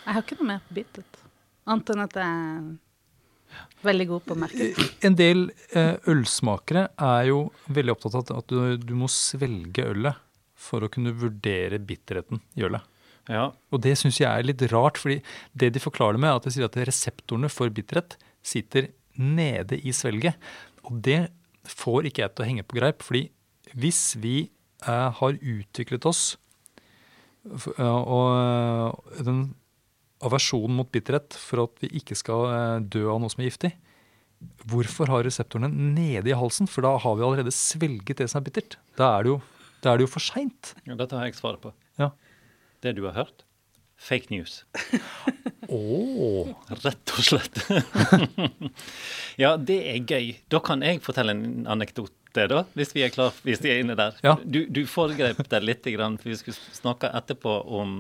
[0.03, 1.21] Jeg har ikke noe mer på bittert.
[1.71, 2.71] Annet enn at jeg er
[3.87, 4.69] veldig god på å merke.
[5.05, 10.21] En del eh, ølsmakere er jo veldig opptatt av at du, du må svelge ølet
[10.63, 12.89] for å kunne vurdere bitterheten i ølet.
[13.31, 13.51] Ja.
[13.71, 15.21] Og det syns jeg er litt rart, fordi
[15.59, 19.79] det de forklarer det med, er at de sier at reseptorene for bitterhet sitter nede
[19.79, 20.39] i svelget.
[20.89, 21.27] Og det
[21.69, 23.29] får ikke jeg til å henge på greip, fordi
[23.79, 24.37] hvis vi
[24.87, 26.23] eh, har utviklet oss
[27.47, 29.45] eh, og eh, den
[30.27, 33.73] aversjonen mot bitterhet for at vi ikke skal eh, dø av noe som er giftig,
[34.71, 36.69] hvorfor har reseptorene nede i halsen?
[36.71, 38.79] For da har vi allerede svelget det som er bittert.
[38.99, 39.39] Da er det jo,
[39.85, 40.75] da er det jo for seint.
[40.87, 41.75] ja, dette har jeg svaret på.
[42.01, 42.13] Ja.
[42.83, 43.47] Det du har hørt,
[43.97, 44.63] fake news.
[45.73, 46.51] Oh.
[46.83, 47.61] Rett og slett.
[49.43, 50.33] ja, det er gøy.
[50.53, 53.97] Da kan jeg fortelle en anekdote, da, hvis vi er klar, hvis vi er inne
[53.97, 54.19] der.
[54.27, 54.35] Ja.
[54.43, 57.95] Du, du foregrep deg litt, for vi skulle snakke etterpå om,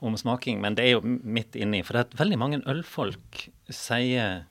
[0.00, 1.82] om smaking, men det er jo midt inni.
[1.84, 4.46] For det at veldig mange ølfolk sier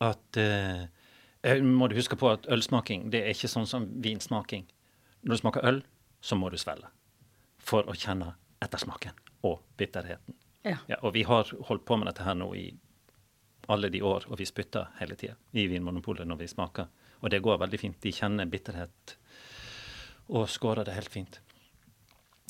[0.00, 4.66] at eh, må du huske på at ølsmaking det er ikke sånn som vinsmaking.
[5.24, 5.82] Når du smaker øl,
[6.20, 6.88] så må du svelge
[7.60, 9.16] for å kjenne ettersmaken
[9.48, 10.36] og bitterheten.
[10.64, 10.76] Ja.
[10.88, 12.68] Ja, og vi har holdt på med dette her nå i
[13.70, 16.88] alle de år, og vi spytter hele tida i Vinmonopolet når vi smaker.
[17.20, 18.00] Og det går veldig fint.
[18.02, 19.16] De kjenner bitterhet
[20.30, 21.40] og skårer det helt fint.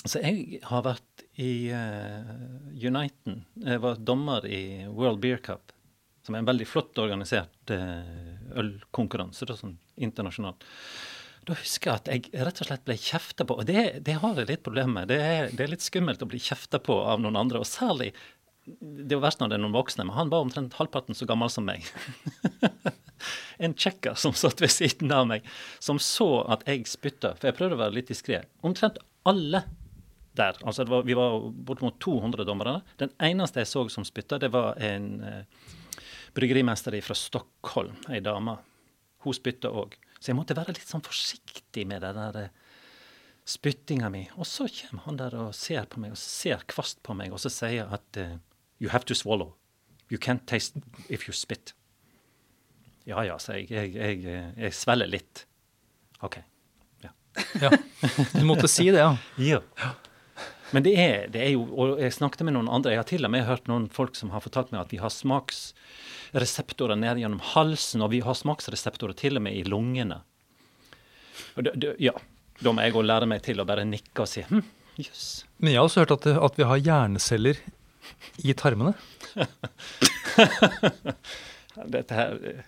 [0.09, 2.33] Så jeg har vært i uh,
[2.81, 3.43] Uniten.
[3.61, 5.75] Jeg var dommer i World Beer Cup,
[6.25, 10.65] som er en veldig flott organisert uh, ølkonkurranse, sånn internasjonalt.
[11.49, 14.41] Da husker jeg at jeg rett og slett ble kjefta på, og det, det har
[14.41, 15.11] jeg litt problemer med.
[15.13, 18.13] Det er, det er litt skummelt å bli kjefta på av noen andre, og særlig
[18.81, 21.51] det jo verst når det er noen voksne, men han var omtrent halvparten så gammel
[21.53, 21.85] som meg.
[23.65, 25.49] en tsjekker som satt ved siden av meg,
[25.83, 28.45] som så at jeg spytta, for jeg prøvde å være litt diskré.
[28.65, 29.65] Omtrent alle
[30.39, 34.39] der, altså det var, vi var bortimot 200 dommere, den eneste jeg så som spytta,
[34.39, 35.71] det var en eh,
[36.37, 38.57] bryggerimester fra Stockholm, ei dame.
[39.25, 39.97] Hun spytta òg.
[40.21, 42.53] Så jeg måtte være litt sånn forsiktig med den der eh,
[43.49, 44.27] spyttinga mi.
[44.39, 47.43] Og så kommer han der og ser på meg, og ser kvast på meg, og
[47.43, 48.39] så sier at eh,
[48.81, 49.55] You have to swallow.
[50.11, 51.75] You can't taste if you spit.
[53.09, 53.71] Ja ja, sier jeg.
[53.71, 55.45] Jeg, jeg, eh, jeg svelger litt.
[56.25, 56.39] OK.
[57.05, 57.13] Ja.
[57.61, 57.73] Ja.
[58.37, 59.13] Du måtte si det, ja.
[59.41, 59.61] Ja.
[60.75, 62.93] Men det er, det er jo Og jeg snakket med noen andre.
[62.95, 65.13] Jeg har til og med hørt noen folk som har fortalt meg at vi har
[65.15, 70.23] smaksreseptorer ned gjennom halsen, og vi har smaksreseptorer til og med i lungene.
[71.57, 72.15] Og det, det, ja.
[72.61, 74.63] Da må jeg gå og lære meg til å bare nikke og si hm,
[75.01, 75.29] jøss.
[75.59, 77.63] Men jeg har også hørt at, at vi har hjerneceller
[78.45, 78.93] i tarmene.
[81.95, 82.67] Dette her eh,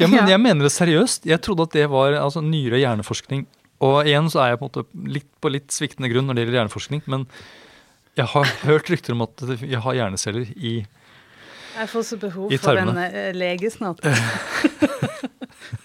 [0.00, 1.28] Ja, men jeg mener det seriøst.
[1.28, 3.44] Jeg trodde at det var altså, nyere hjerneforskning.
[3.84, 6.44] Og igjen så er jeg på en måte litt på litt sviktende grunn når det
[6.44, 7.02] gjelder hjerneforskning.
[7.12, 7.26] Men
[8.16, 10.74] jeg har hørt rykter om at vi har hjerneceller i
[11.76, 13.04] Jeg får så behov for en tarmene.
[13.12, 14.00] eh, lege snart.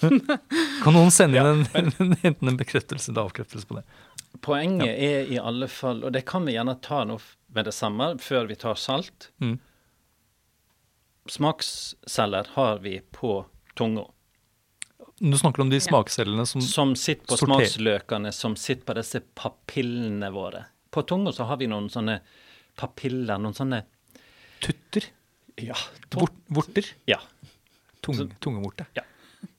[0.02, 3.84] Kan noen sende inn en, en, enten en bekreftelse eller avkreftelse på det?
[4.42, 7.18] Poenget er i alle fall, og det kan vi gjerne ta nå
[7.52, 9.58] med det samme før vi tar salt Mm.
[11.30, 13.46] Smaksceller har vi på
[13.78, 14.08] tunga.
[15.22, 17.68] Du snakker om de smakscellene som Som sitter på Sorter.
[17.68, 20.64] smaksløkene, som sitter på disse papillene våre.
[20.92, 22.20] På tunga så har vi noen sånne
[22.76, 23.84] papiller, noen sånne
[24.62, 25.06] tutter,
[25.62, 25.76] Ja.
[26.16, 27.20] vort, vorter, ja.
[28.02, 28.88] tung, tungevorte.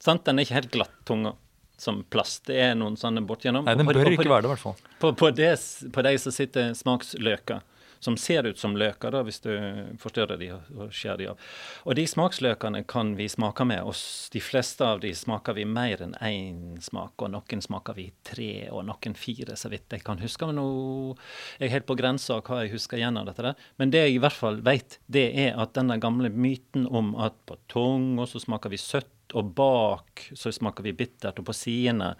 [0.01, 0.25] Sant?
[0.25, 1.35] Den er ikke helt glatt, tunga,
[1.79, 2.45] som plast.
[2.47, 3.65] Det er noen sånne bortgjennom.
[3.65, 4.77] Nei, den bør på- på- ikke være det, i hvert fall.
[4.99, 7.63] På, på, det, på de som sitter smaksløker,
[8.03, 9.51] som ser ut som løker, da, hvis du
[10.03, 11.45] forstørrer de og, og skjærer de av.
[11.87, 13.95] Og de smaksløkene kan vi smake med, og
[14.35, 18.51] de fleste av de smaker vi mer enn én smak, og noen smaker vi tre,
[18.75, 20.51] og noen fire, så vidt jeg kan huske.
[20.51, 20.67] Men nå
[21.61, 23.55] jeg er helt på grensa av hva jeg husker igjen av dette.
[23.79, 27.39] Men det jeg i hvert fall vet, det er at denne gamle myten om at
[27.47, 32.17] på tunga så smaker vi søtt, og bak så smaker vi bittert, og på sidene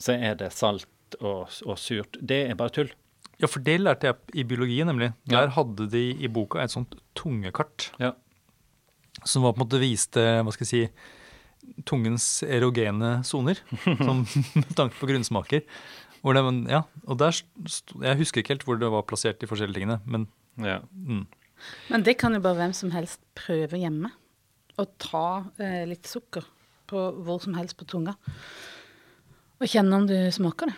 [0.00, 2.16] så er det salt og, og surt.
[2.20, 2.96] Det er bare tull.
[3.42, 5.10] Ja, for det lærte jeg i biologi, nemlig.
[5.28, 5.42] Ja.
[5.44, 8.14] Der hadde de i boka et sånt tungekart Ja.
[9.24, 14.96] som var på en måte viste hva skal jeg si, tungens erogene soner, med tanke
[15.00, 15.64] på grunnsmaker.
[16.22, 19.38] Hvor det, men, ja, og der sto, Jeg husker ikke helt hvor det var plassert,
[19.40, 20.00] de forskjellige tingene.
[20.06, 20.26] Men
[20.58, 20.80] ja.
[20.92, 21.26] mm,
[21.92, 24.10] Men det kan jo bare hvem som helst prøve hjemme.
[24.80, 25.26] Å ta
[25.62, 26.44] eh, litt sukker
[26.90, 28.16] på hvor som helst på tunga.
[29.60, 30.76] Og kjenne om du smaker det.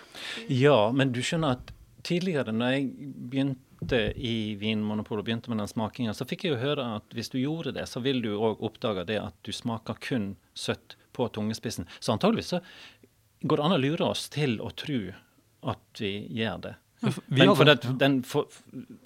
[0.55, 1.73] Ja, men du skjønner at
[2.07, 6.87] tidligere, når jeg begynte i Vinmonopolet begynte med den smakinga, så fikk jeg jo høre
[6.99, 10.33] at hvis du gjorde det, så vil du òg oppdage det at du smaker kun
[10.59, 11.89] søtt på tungespissen.
[12.01, 12.63] Så antageligvis så
[13.43, 15.01] går det an å lure oss til å tro
[15.69, 16.75] at vi gjør det.
[17.27, 18.51] vi Men for det, den for,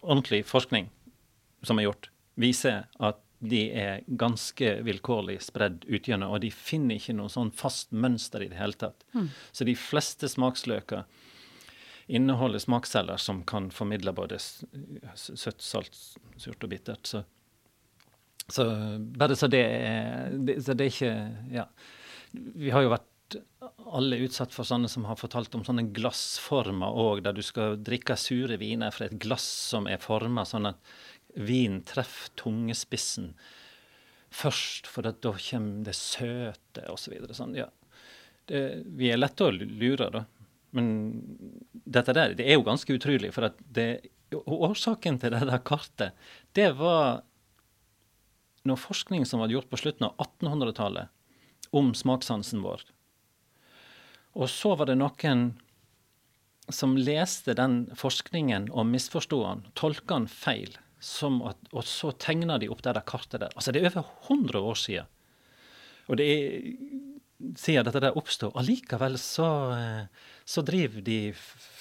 [0.00, 0.88] ordentlig forskning
[1.62, 2.08] som er gjort,
[2.40, 7.50] viser at de er ganske vilkårlig spredd ut gjennom, og de finner ikke noe sånn
[7.50, 9.02] fast mønster i det hele tatt.
[9.50, 11.02] Så de fleste smaksløker
[12.12, 15.96] inneholder smaksceller som kan formidle både søtt, salt,
[16.36, 17.08] surt og bittert.
[17.08, 17.22] Så,
[18.52, 18.66] så
[18.98, 21.14] bare så det er Så det er ikke
[21.60, 21.66] Ja.
[22.32, 23.08] Vi har jo vært
[23.92, 28.16] alle utsatt for sånne som har fortalt om sånne glassformer òg, der du skal drikke
[28.20, 30.94] sure viner fra et glass som er forma sånn at
[31.36, 33.32] vinen treffer tungespissen
[34.32, 37.16] først, for da kommer det søte osv.
[37.28, 37.68] Så sånn, ja.
[38.48, 38.62] Det,
[38.98, 40.24] vi er lette å lure, da.
[40.72, 40.88] Men
[41.94, 43.32] dette der, det er jo ganske utrolig.
[43.34, 43.88] For at det,
[44.32, 46.16] årsaken til det der kartet,
[46.56, 47.22] det var
[48.68, 51.10] noe forskning som var gjort på slutten av 1800-tallet
[51.74, 52.84] om smakssansen vår.
[54.38, 55.50] Og så var det noen
[56.72, 62.68] som leste den forskningen og misforsto den, tolka den feil, at, og så tegna de
[62.70, 63.54] opp det der kartet der.
[63.56, 65.10] Altså, det er over 100 år siden.
[66.06, 66.52] Og det er
[67.58, 68.54] siden dette der oppstod.
[68.58, 70.06] Allikevel så, eh,
[70.52, 71.18] så driver de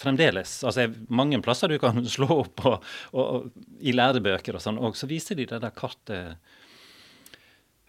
[0.02, 4.80] fremdeles altså Mange plasser du kan slå opp og, og, og, i lærebøker og sånn,
[4.80, 6.38] og så viser de det der kartet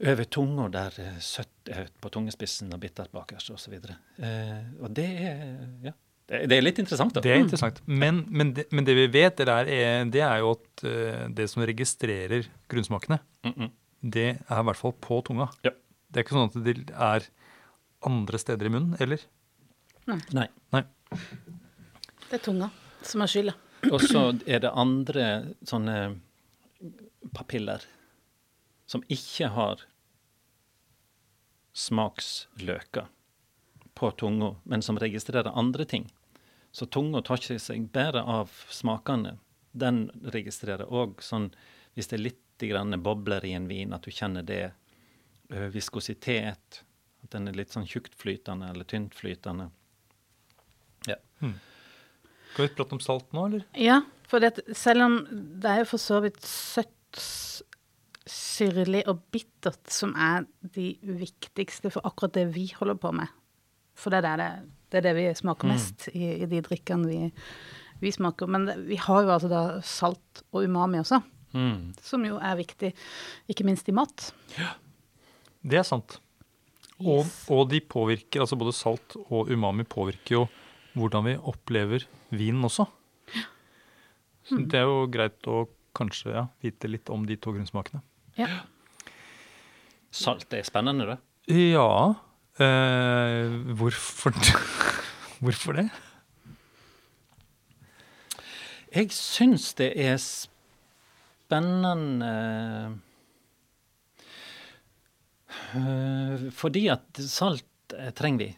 [0.02, 3.76] over tunga der eh, søtt er på tungespissen og bittert bakerst osv.
[3.78, 5.44] Eh, og det er
[5.86, 5.92] ja,
[6.26, 7.22] det, er- det er litt interessant, da.
[7.22, 7.78] Det er interessant.
[7.86, 11.28] Men, men, det, men det vi vet, det, der er, det er jo at eh,
[11.38, 13.70] det som registrerer grunnsmakene, Mm -mm.
[14.02, 15.48] det er i hvert fall på tunga.
[15.64, 15.70] Ja.
[16.10, 17.22] Det er ikke sånn at det er
[18.06, 19.18] andre steder i munnen, eller?
[20.10, 20.48] Nei.
[20.70, 20.82] Nei.
[22.28, 22.70] Det er tunga
[23.02, 23.54] som har skylda.
[23.90, 25.26] Og så er det andre
[25.66, 25.96] sånne
[27.34, 27.82] papiller
[28.86, 29.82] som ikke har
[31.72, 33.08] smaksløker
[33.94, 36.08] på tunga, men som registrerer andre ting.
[36.72, 39.36] Så tunga tar ikke seg bedre av smakene.
[39.72, 41.50] Den registrerer òg sånn
[41.94, 44.72] hvis det er litt grann bobler i en vin, at du kjenner det.
[45.52, 46.84] viskositet,
[47.22, 49.66] at den er litt sånn tjuktflytende eller tyntflytende.
[51.42, 51.52] Ja.
[52.52, 53.62] Skal vi prate om salt nå, eller?
[53.80, 55.14] Ja, for det, selv om
[55.62, 57.22] det er jo for så vidt søtt,
[58.28, 60.44] syrlig og bittert som er
[60.76, 63.30] de viktigste for akkurat det vi holder på med.
[63.98, 64.50] For det er det,
[64.92, 67.18] det, er det vi smaker mest i, i de drikkene vi,
[68.04, 68.46] vi smaker.
[68.52, 71.90] Men det, vi har jo altså da salt og umami også, Mm.
[72.00, 72.94] som jo er viktig,
[73.52, 74.30] ikke minst i mat.
[74.56, 74.70] Ja,
[75.60, 76.14] Det er sant.
[77.02, 77.34] Og, Yes.
[77.52, 80.46] og de påvirker, altså både salt og umami påvirker jo
[80.96, 82.86] hvordan vi opplever vinen også.
[84.48, 85.64] Så det er jo greit å
[85.96, 88.02] kanskje ja, vite litt om de to grunnsmakene.
[88.38, 88.48] Ja.
[90.12, 91.18] Salt er spennende, det.
[91.52, 92.14] Ja
[92.62, 94.30] eh, Hvorfor
[95.42, 95.88] Hvorfor det?
[98.92, 101.96] Jeg syns det er spennende
[105.74, 108.50] øh, Fordi at salt eh, trenger vi.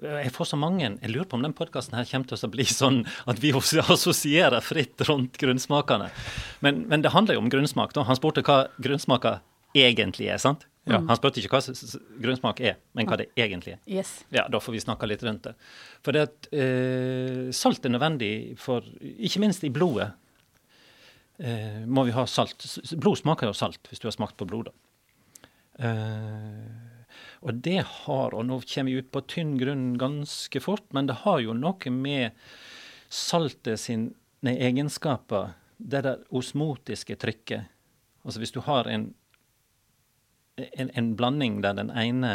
[0.00, 3.02] Jeg får så mange Jeg lurer på om den podkasten kommer til å bli sånn
[3.30, 6.10] at vi assosierer fritt rundt grunnsmakene.
[6.64, 7.94] Men, men det handler jo om grunnsmak.
[7.96, 8.06] da.
[8.08, 9.40] Han spurte hva grunnsmaker
[9.76, 10.38] egentlig er.
[10.42, 10.66] sant?
[10.88, 10.98] Ja.
[11.06, 11.74] Han spurte ikke hva
[12.22, 13.80] grunnsmak er, men hva det egentlig er.
[13.90, 14.12] Yes.
[14.32, 15.54] Ja, da får vi snakke litt rundt det.
[16.04, 18.86] For det at eh, salt er nødvendig for
[19.20, 20.08] Ikke minst i blodet
[21.38, 22.64] eh, må vi ha salt.
[22.96, 25.50] Blod smaker jo salt, hvis du har smakt på blod, da.
[25.80, 26.89] Eh,
[27.40, 31.22] og det har, og nå kommer vi ut på tynn grunn ganske fort, men det
[31.22, 32.36] har jo noe med
[33.08, 37.70] saltet sine egenskaper, det der osmotiske trykket.
[38.24, 39.10] Altså hvis du har en,
[40.60, 42.34] en, en blanding der den ene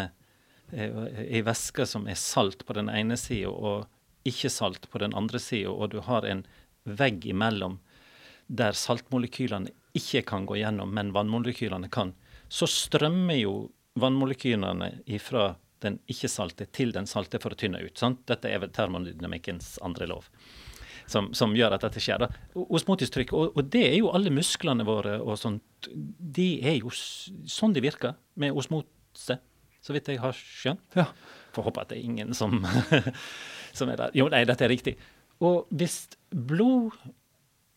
[0.73, 3.85] i væske som er salt på den ene sida og
[4.25, 6.41] ikke salt på den andre sida, og du har en
[6.83, 7.77] vegg imellom
[8.47, 12.13] der saltmolekylene ikke kan gå gjennom, men vannmolekylene kan,
[12.49, 13.53] så strømmer jo
[13.99, 15.53] vannmolekylene ifra
[15.83, 17.97] den ikke-salte til den salte for å tynne ut.
[17.99, 18.23] sant?
[18.29, 20.29] Dette er vel termodynamikkens andre lov.
[21.07, 22.23] som, som gjør at dette skjer.
[22.23, 22.29] da.
[22.55, 25.89] Osmotistrykk, og, og det er jo alle musklene våre og sånt.
[25.89, 29.37] Det er jo sånn det virker med osmose,
[29.85, 30.97] så vidt jeg har skjønt.
[30.97, 31.11] Ja.
[31.53, 32.57] Får håpe at det er ingen som,
[33.77, 34.17] som er der.
[34.17, 34.95] Jo, nei, dette er riktig.
[35.45, 36.95] Og hvis blod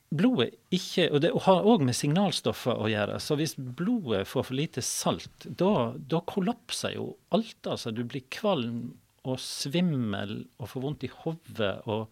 [0.09, 3.18] blodet ikke Og det har òg med signalstoffer å gjøre.
[3.21, 7.61] Så hvis blodet får for lite salt, da, da kollapser jo alt.
[7.68, 8.94] Altså, du blir kvalm
[9.29, 12.09] og svimmel og får vondt i hodet og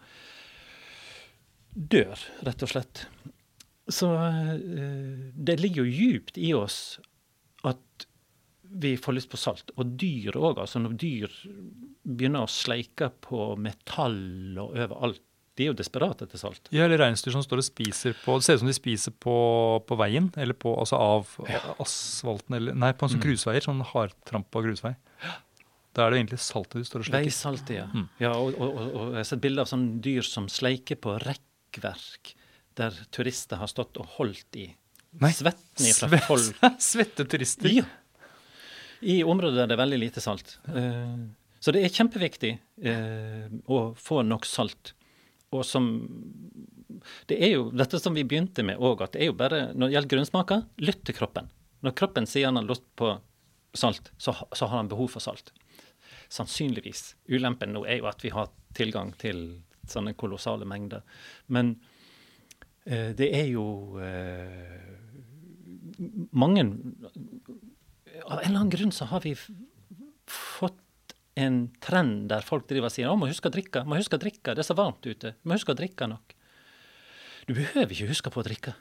[1.76, 3.06] dør, rett og slett.
[3.88, 6.98] Så eh, det ligger jo djupt i oss
[7.66, 8.06] at
[8.66, 9.70] vi får lyst på salt.
[9.76, 10.60] Og dyr òg.
[10.62, 11.36] Altså når dyr
[12.02, 15.22] begynner å sleike på metall og overalt,
[15.56, 16.68] de er jo desperate etter salt.
[16.74, 19.36] Ja, eller reinsdyr som står og spiser på Det ser ut som de spiser på,
[19.88, 21.32] på veien, eller på, altså av
[21.82, 23.64] asfalten, eller Nei, på en sånn grusveier.
[23.64, 24.92] Sånn hardtrampa grusvei.
[25.96, 27.30] Da er det egentlig saltet du står og sleiker.
[27.30, 27.86] Veisaltet, ja.
[27.88, 28.08] Mm.
[28.20, 31.14] ja og, og, og, og jeg har sett bilder av sånne dyr som sleiker på
[31.22, 32.34] rekkverk,
[32.76, 34.66] der turister har stått og holdt i.
[35.22, 36.60] Nei, Svetten fra Svett- folk.
[36.90, 37.72] Svette turister.
[37.72, 37.86] Ja.
[39.00, 40.58] I områder der det er veldig lite salt.
[40.68, 42.52] Uh, så det er kjempeviktig
[42.84, 44.92] uh, å få nok salt.
[45.54, 45.86] Og som
[47.28, 49.86] Det er jo dette som vi begynte med òg, at det er jo bare Når
[49.86, 51.50] det gjelder grunnsmaker, lytt til kroppen.
[51.82, 53.12] Når kroppen sier han har lyst på
[53.76, 55.52] salt, så, så har han behov for salt.
[56.32, 57.14] Sannsynligvis.
[57.28, 61.04] Ulempen nå er jo at vi har tilgang til sånne kolossale mengder.
[61.52, 61.76] Men
[62.84, 64.96] eh, det er jo eh,
[66.32, 66.64] mange
[68.26, 69.34] Av en eller annen grunn så har vi
[70.26, 70.80] fått
[71.36, 74.22] en trend der folk driver og sier å, må huske å drikke, må huske å
[74.22, 76.34] drikke, det er så varmt ute, må huske å drikke nok.
[77.46, 78.72] Du behøver ikke huske på å drikke.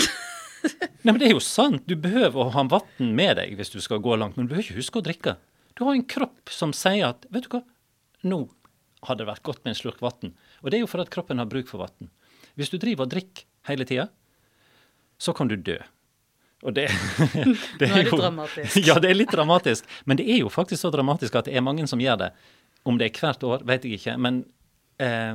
[1.04, 1.84] Nei, men Det er jo sant.
[1.86, 4.66] Du behøver å ha vann med deg hvis du skal gå langt, men du behøver
[4.66, 5.36] ikke huske å drikke.
[5.76, 7.62] Du har en kropp som sier at vet du hva,
[8.24, 8.40] nå
[9.04, 10.32] hadde det vært godt med en slurk vann.
[10.64, 12.10] Og det er jo for at kroppen har bruk for vann.
[12.56, 14.08] Hvis du driver og drikker hele tida,
[15.20, 15.76] så kan du dø.
[16.64, 16.88] Og det,
[17.78, 18.76] det Nå er det dramatisk.
[18.88, 19.82] Ja, det er litt dramatisk.
[20.08, 22.30] Men det er jo faktisk så dramatisk at det er mange som gjør det.
[22.88, 24.14] Om det er hvert år, vet jeg ikke.
[24.20, 24.34] Men
[25.02, 25.34] eh,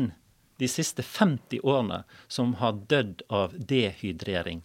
[0.61, 4.59] de siste 50 årene som har dødd av dehydrering.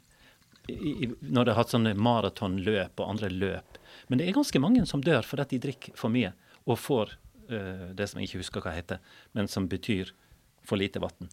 [0.69, 3.79] I, når de har hatt sånne maratonløp og andre løp.
[4.09, 6.33] Men det er ganske mange som dør fordi de drikker for mye
[6.67, 7.09] og får
[7.51, 8.99] eh, det som jeg ikke husker hva heter,
[9.35, 10.13] men som betyr
[10.67, 11.29] for lite vann.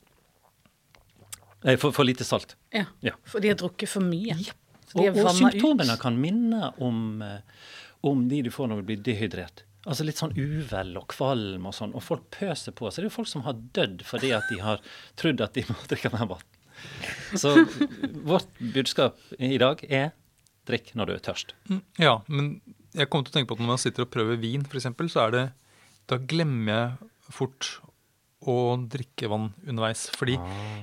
[1.63, 2.55] Nei, for, for lite salt.
[2.75, 3.13] Ja, Ja.
[3.23, 4.35] for de har drukket for mye.
[4.89, 5.99] Så Og, de og symptomene ut.
[6.01, 7.39] kan minne om, eh,
[8.03, 9.63] om de du får når du blir dehydrert.
[9.87, 11.93] Altså litt sånn uvel og kvalm og sånn.
[11.95, 12.87] Og folk pøser på.
[12.91, 14.79] Så det er jo folk som har dødd fordi at de har
[15.19, 16.43] trodd at de må drikke mer vann.
[17.35, 17.55] Så
[18.27, 20.11] vårt budskap i dag er
[20.67, 21.53] drikk når du er tørst.
[21.69, 22.61] Mm, Ja, men
[22.93, 25.27] jeg kommer til å tenke på at når man sitter og prøver vin, f.eks., så
[25.27, 25.43] er det
[26.09, 27.69] Da glemmer jeg fort
[28.43, 28.55] å
[28.91, 30.07] drikke vann underveis.
[30.17, 30.35] Fordi,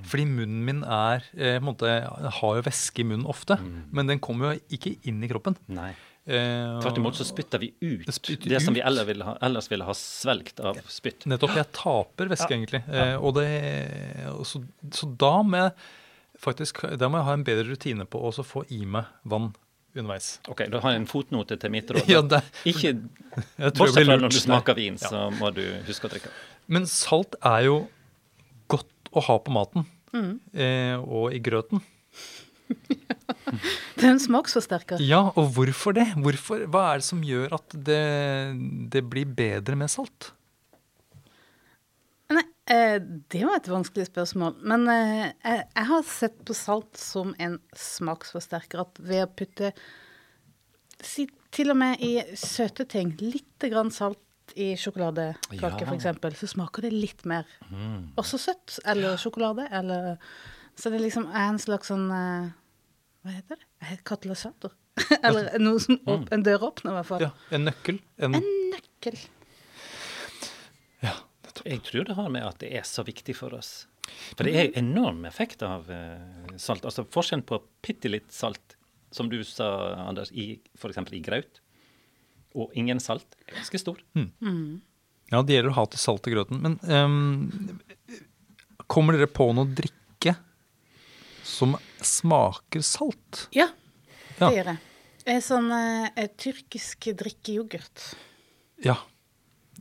[0.08, 3.58] fordi munnen min er eh, måte, Jeg har jo væske i munnen ofte,
[3.92, 5.58] men den kommer jo ikke inn i kroppen.
[5.68, 5.90] Nei.
[6.30, 9.70] Eh, Tvert imot så spytter vi ut Det det som vi ellers ville ha, ellers
[9.72, 11.26] ville ha svelgt av spytt.
[11.28, 11.56] Nettopp.
[11.56, 12.82] Jeg taper væske, egentlig.
[12.88, 13.16] Ja.
[13.18, 13.48] og det,
[14.48, 14.62] så,
[14.94, 15.74] så da må jeg
[16.40, 19.50] faktisk da må jeg ha en bedre rutine på å få i meg vann
[19.96, 20.38] underveis.
[20.48, 22.08] Ok, Da har jeg en fotnote til mitt råd.
[22.14, 22.92] Ja, det, Ikke
[23.78, 25.08] Bortsett fra når du smaker vin, Ja.
[25.10, 26.30] så må du huske å drikke.
[26.70, 27.78] Men salt er jo
[28.70, 29.86] godt å ha på maten.
[30.14, 30.32] Mm.
[30.54, 31.82] Eh, og i grøten.
[33.98, 35.00] Det er en smaksforsterker.
[35.02, 36.06] Ja, og hvorfor det?
[36.22, 38.00] Hvorfor, hva er det som gjør at det,
[38.94, 40.30] det blir bedre med salt?
[42.70, 42.96] Eh,
[43.32, 44.60] det var et vanskelig spørsmål.
[44.70, 48.84] Men eh, jeg, jeg har sett på salt som en smaksforsterker.
[48.84, 49.72] At ved å putte
[51.02, 54.20] si, til og med i søte ting, litt grann salt
[54.58, 55.92] i sjokoladekake Ja.
[55.94, 57.46] eksempel, så smaker det litt mer
[58.18, 58.78] også søtt.
[58.84, 59.66] Eller sjokolade.
[59.70, 60.16] Eller,
[60.78, 62.48] så det liksom er en slags sånn eh,
[63.24, 63.98] Hva heter det?
[64.06, 64.72] Katalysator.
[65.26, 67.22] eller noe som opp, en døråpner, i hvert fall.
[67.26, 67.98] Ja, En nøkkel?
[68.18, 69.18] En, En nøkkel.
[71.58, 71.70] Ja.
[71.72, 73.86] Jeg tror det har med at det er så viktig for oss.
[74.36, 76.84] For det er enorm effekt av eh, salt.
[76.88, 78.76] Altså Forskjellen på bitte litt salt,
[79.14, 79.68] som du sa,
[80.08, 80.98] Anders, i f.eks.
[81.14, 81.60] i graut,
[82.58, 84.00] og ingen salt, er ganske stor.
[85.30, 86.58] Ja, det gjelder å ha til salt i grøten.
[86.64, 87.78] Men um,
[88.90, 90.34] kommer dere på noe drikke
[91.46, 93.44] som smaker salt?
[93.54, 93.68] Ja,
[94.40, 94.48] Ja.
[94.48, 94.80] det gjør jeg.
[95.30, 98.06] Er sånn eh, tyrkisk drikkeyoghurt.
[98.82, 98.96] Ja.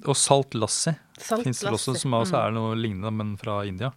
[0.05, 0.91] Og salt lassi
[1.21, 3.91] Salt fins det også, som også er noe lignende, men fra India.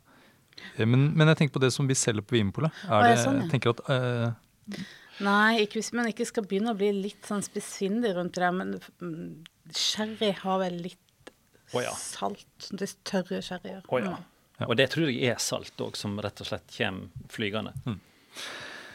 [0.76, 2.74] Eh, Men, men jeg tenker på det som vi selger på Vinpolet.
[2.88, 3.46] Er det, sånn, ja.
[3.46, 4.82] jeg tenker at eh,
[5.22, 8.74] Nei, ikke hvis man ikke skal begynne å bli litt sånn spissfindig rundt det men
[9.02, 9.44] mm,
[9.76, 11.32] sherry har vel litt
[11.74, 11.92] oh, ja.
[11.98, 12.70] salt.
[12.70, 13.84] Det er tørre sherryer.
[13.88, 14.16] Oh, ja.
[14.16, 14.28] Mm.
[14.58, 14.68] Ja.
[14.68, 17.72] Og det tror jeg er salt òg, som rett og slett kommer flygende.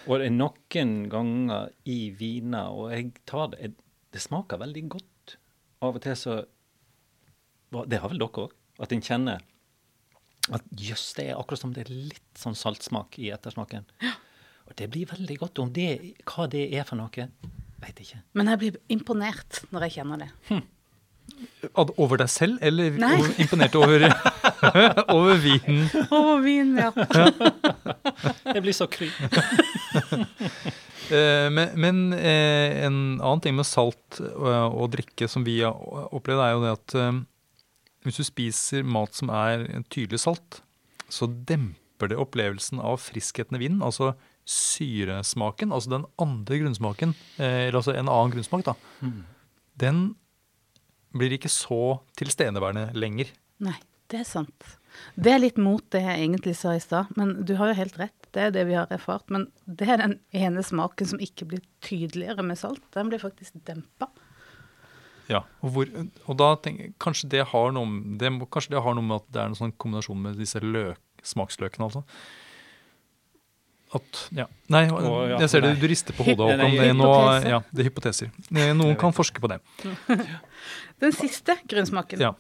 [0.08, 3.74] Og det er noen ganger i viner, og jeg tar det
[4.16, 5.36] Det smaker veldig godt.
[5.84, 6.38] Av og til så
[7.72, 8.56] Det har vel dere òg?
[8.80, 9.42] At en kjenner
[10.54, 13.84] at jøss, det er akkurat som det er litt sånn saltsmak i ettersmaken.
[14.68, 15.60] Og det blir veldig godt.
[15.60, 15.90] Om det,
[16.28, 17.28] hva det er for noe,
[17.84, 18.24] veit jeg ikke.
[18.38, 20.30] Men jeg blir imponert når jeg kjenner det.
[20.48, 20.64] Hm.
[22.00, 23.12] Over deg selv, eller Nei.
[23.20, 24.06] over, imponert over,
[25.18, 25.84] over vinen?
[26.08, 26.92] Over vinen, ja.
[28.56, 29.12] Jeg blir så kry.
[31.08, 35.72] Eh, men men eh, en annen ting med salt eh, og drikke som vi har
[36.12, 37.20] opplevd, er jo det at eh,
[38.08, 40.62] hvis du spiser mat som er tydelig salt,
[41.12, 43.84] så demper det opplevelsen av friskheten i vinen.
[43.86, 44.14] Altså
[44.48, 48.78] syresmaken, altså den andre grunnsmaken, eh, eller altså en annen grunnsmak, da.
[49.78, 50.16] Den
[51.18, 53.32] blir ikke så tilstedeværende lenger.
[53.64, 53.76] Nei,
[54.12, 54.78] det er sant.
[55.16, 58.00] Det er litt mot det jeg egentlig sa i stad, men du har jo helt
[58.00, 58.30] rett.
[58.34, 59.28] Det er det vi har erfart.
[59.34, 62.84] Men det er den ene smaken som ikke blir tydeligere med salt.
[62.96, 64.10] Den blir faktisk dempa.
[65.30, 65.90] Ja, og, hvor,
[66.26, 69.26] og da tenker jeg kanskje det har noe det, Kanskje det har noe med at
[69.36, 72.04] det er en sånn kombinasjon med disse løk, smaksløkene, altså.
[73.96, 74.46] At Ja.
[74.72, 76.48] Nei, Å, ja, jeg ser det du rister på hodet.
[76.60, 76.76] Håkon.
[76.76, 77.12] Det nå-.
[77.48, 78.32] Ja, det er hypoteser.
[78.52, 79.62] Noen kan forske på det.
[81.04, 82.20] Den siste grunnsmaken.
[82.24, 82.34] Ja.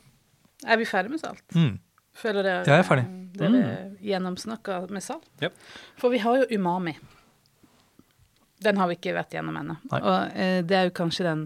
[0.67, 1.43] Er vi ferdig med salt?
[1.55, 1.77] Mm.
[2.17, 3.05] Føler dere Jeg er ferdig.
[3.37, 3.61] dere
[4.01, 5.27] gjennomsnakka med salt?
[5.43, 5.53] Yep.
[6.01, 6.95] For vi har jo umami.
[8.63, 9.75] Den har vi ikke vært gjennom ennå.
[9.93, 11.43] Og eh, det er jo kanskje den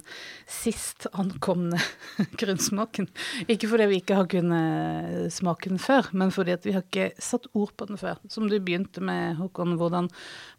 [0.48, 1.76] sist ankomne
[2.40, 3.10] grunnsmaken.
[3.52, 7.50] Ikke fordi vi ikke har kunnet smake den før, men fordi vi har ikke satt
[7.52, 8.22] ord på den før.
[8.32, 9.76] Som du begynte med, Håkon.
[9.82, 10.08] Hvordan,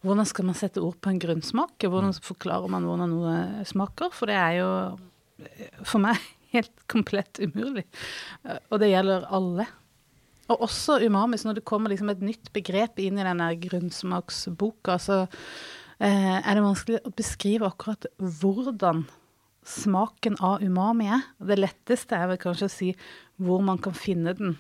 [0.05, 1.73] hvordan skal man sette ord på en grunnsmak?
[1.89, 3.35] Hvordan forklarer man hvordan noe
[3.73, 4.13] smaker?
[4.13, 4.71] For det er jo
[5.49, 6.21] eh, for meg
[6.55, 7.87] helt komplett umulig.
[8.45, 9.71] Eh, Og det gjelder alle.
[10.53, 14.99] Og også umami, så når det kommer liksom et nytt begrep inn i denne grunnsmaksboka,
[15.01, 15.39] så eh,
[16.09, 19.05] er det vanskelig å beskrive akkurat hvordan
[19.63, 21.23] smaken av umami er.
[21.39, 22.89] Det letteste er vel kanskje å si
[23.43, 24.57] hvor man kan finne den.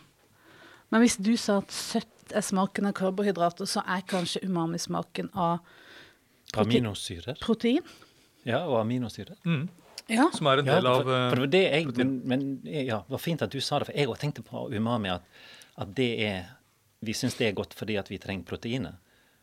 [0.92, 5.58] Men hvis du sa at søtt er smaken av karbohydrater, så er kanskje umami-smaken av
[6.52, 7.38] prote Aminosyrer.
[7.42, 7.82] protein.
[8.46, 9.34] Ja, og aminosyrer.
[9.46, 9.66] Mm.
[10.12, 10.28] Ja.
[10.34, 13.14] Som er en Ja, del av for, for det eh, jeg, men, men ja, det
[13.14, 15.22] var fint at du sa det, for jeg òg tenkte på umami, at,
[15.80, 16.50] at det er
[17.02, 18.98] Vi syns det er godt fordi at vi trenger proteiner.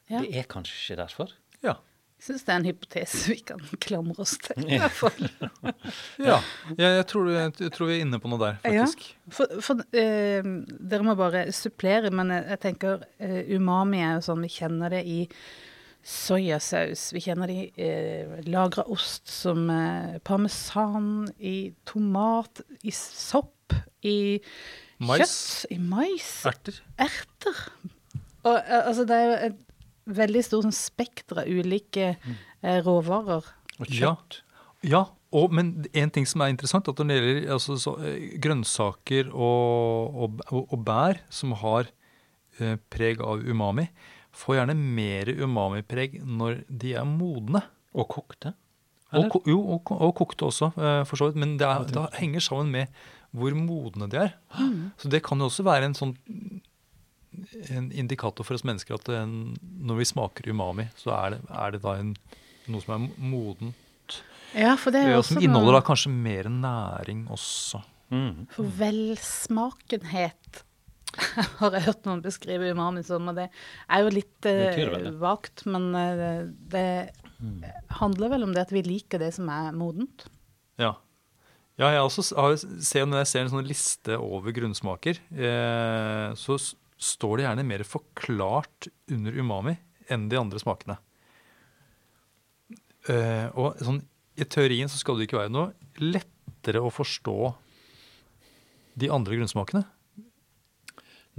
[0.07, 0.21] Ja.
[0.21, 1.33] Det er kanskje derfor.
[1.63, 1.73] Ja.
[2.20, 4.65] Jeg syns det er en hypotese vi kan klamre oss til.
[4.67, 5.30] i hvert fall.
[6.30, 6.41] ja.
[6.76, 8.84] Jeg, jeg, tror, jeg, jeg tror vi er inne på noe der, Ja.
[8.84, 9.05] faktisk.
[9.32, 10.43] For, for eh,
[10.91, 14.91] dere må bare supplere, men jeg, jeg tenker eh, umami er jo sånn vi kjenner
[14.97, 15.22] det i
[16.09, 17.09] soyasaus.
[17.15, 24.17] Vi kjenner det i eh, lagra ost som eh, parmesan, i tomat, i sopp, i
[24.99, 25.24] Mais.
[25.24, 26.80] kjøtt, i mais, Erter.
[26.99, 27.59] erter.
[28.47, 29.57] Og altså det er jo et
[30.16, 33.45] veldig stort sånn spekter av ulike eh, råvarer.
[33.80, 34.16] Og Ja.
[34.16, 34.41] kjøtt.
[34.84, 35.01] Ja,
[35.36, 39.30] og, men en ting som er interessant, at når det gjelder altså, så, eh, grønnsaker
[39.34, 41.89] og, og, og, og bær som har
[42.60, 43.89] eh, preg av umami,
[44.39, 47.64] får gjerne mer umami-preg når de er modne.
[47.97, 48.53] Og kokte.
[49.10, 49.47] Og, Eller?
[49.49, 51.39] jo, og, og kokte også, eh, for så vidt.
[51.41, 52.99] Men det, er, det henger sammen med
[53.34, 54.36] hvor modne de er.
[55.01, 56.14] Så det kan jo også være en sånn
[57.68, 61.76] en indikator for oss mennesker at en, når vi smaker umami, så er det, er
[61.76, 62.16] det da en,
[62.70, 64.20] noe som er modent.
[64.57, 67.84] Ja, for det er også som inneholder da kanskje mer næring også.
[68.10, 68.47] Mm.
[68.55, 70.64] For velsmakenhet
[71.60, 75.91] har jeg hørt noen beskrive umami som, og det er jo litt eh, vagt, men
[75.97, 76.89] eh, det
[77.99, 80.28] handler vel om det at vi liker det som er modent.
[80.82, 80.95] Ja.
[81.80, 86.57] Ja, jeg også har, ser, når jeg ser en sånn liste over grunnsmaker, eh, så
[86.99, 89.77] står det gjerne mer forklart under umami
[90.11, 90.97] enn de andre smakene.
[93.09, 94.01] Uh, og sånn,
[94.39, 95.71] i teorien så skal det ikke være noe
[96.03, 97.53] lettere å forstå
[98.99, 99.85] de andre grunnsmakene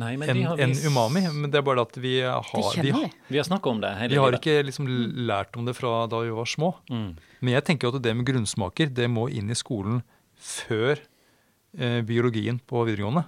[0.00, 1.22] enn har, vis- umami.
[1.32, 3.40] Men det er bare det at vi har, vi, kjenner vi.
[3.50, 4.88] Har om det hele vi har ikke liksom
[5.28, 6.72] lært om det fra da vi var små.
[6.90, 7.10] Mm.
[7.40, 10.02] Men jeg tenker at det med grunnsmaker det må inn i skolen
[10.40, 11.00] før
[11.76, 13.26] eh, biologien på videregående.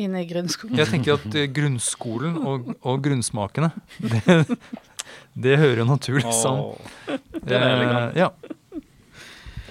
[0.00, 0.78] Inne i grunnskolen.
[0.80, 3.68] Jeg tenker at eh, grunnskolen og, og grunnsmakene,
[4.12, 4.58] det,
[5.36, 6.72] det hører jo naturlig sammen.
[6.72, 8.16] Åh, det var elegant.
[8.16, 8.30] Eh, ja.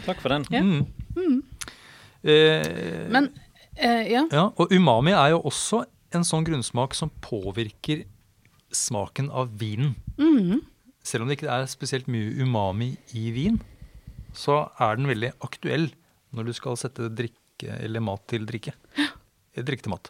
[0.06, 0.46] Takk for den.
[0.54, 0.62] Ja.
[0.62, 1.42] Mm.
[2.22, 3.32] Eh, Men
[3.76, 4.26] eh, ja.
[4.30, 8.06] ja, og umami er jo også en sånn grunnsmak som påvirker
[8.72, 9.96] smaken av vinen.
[10.22, 10.62] Mm.
[11.04, 13.58] selv om det ikke er spesielt mye umami i vin,
[14.38, 15.90] så er den veldig aktuell
[16.32, 18.76] når du skal sette drikke eller mat til drikke.
[19.02, 19.10] Eh,
[19.56, 20.10] Drikke til mat.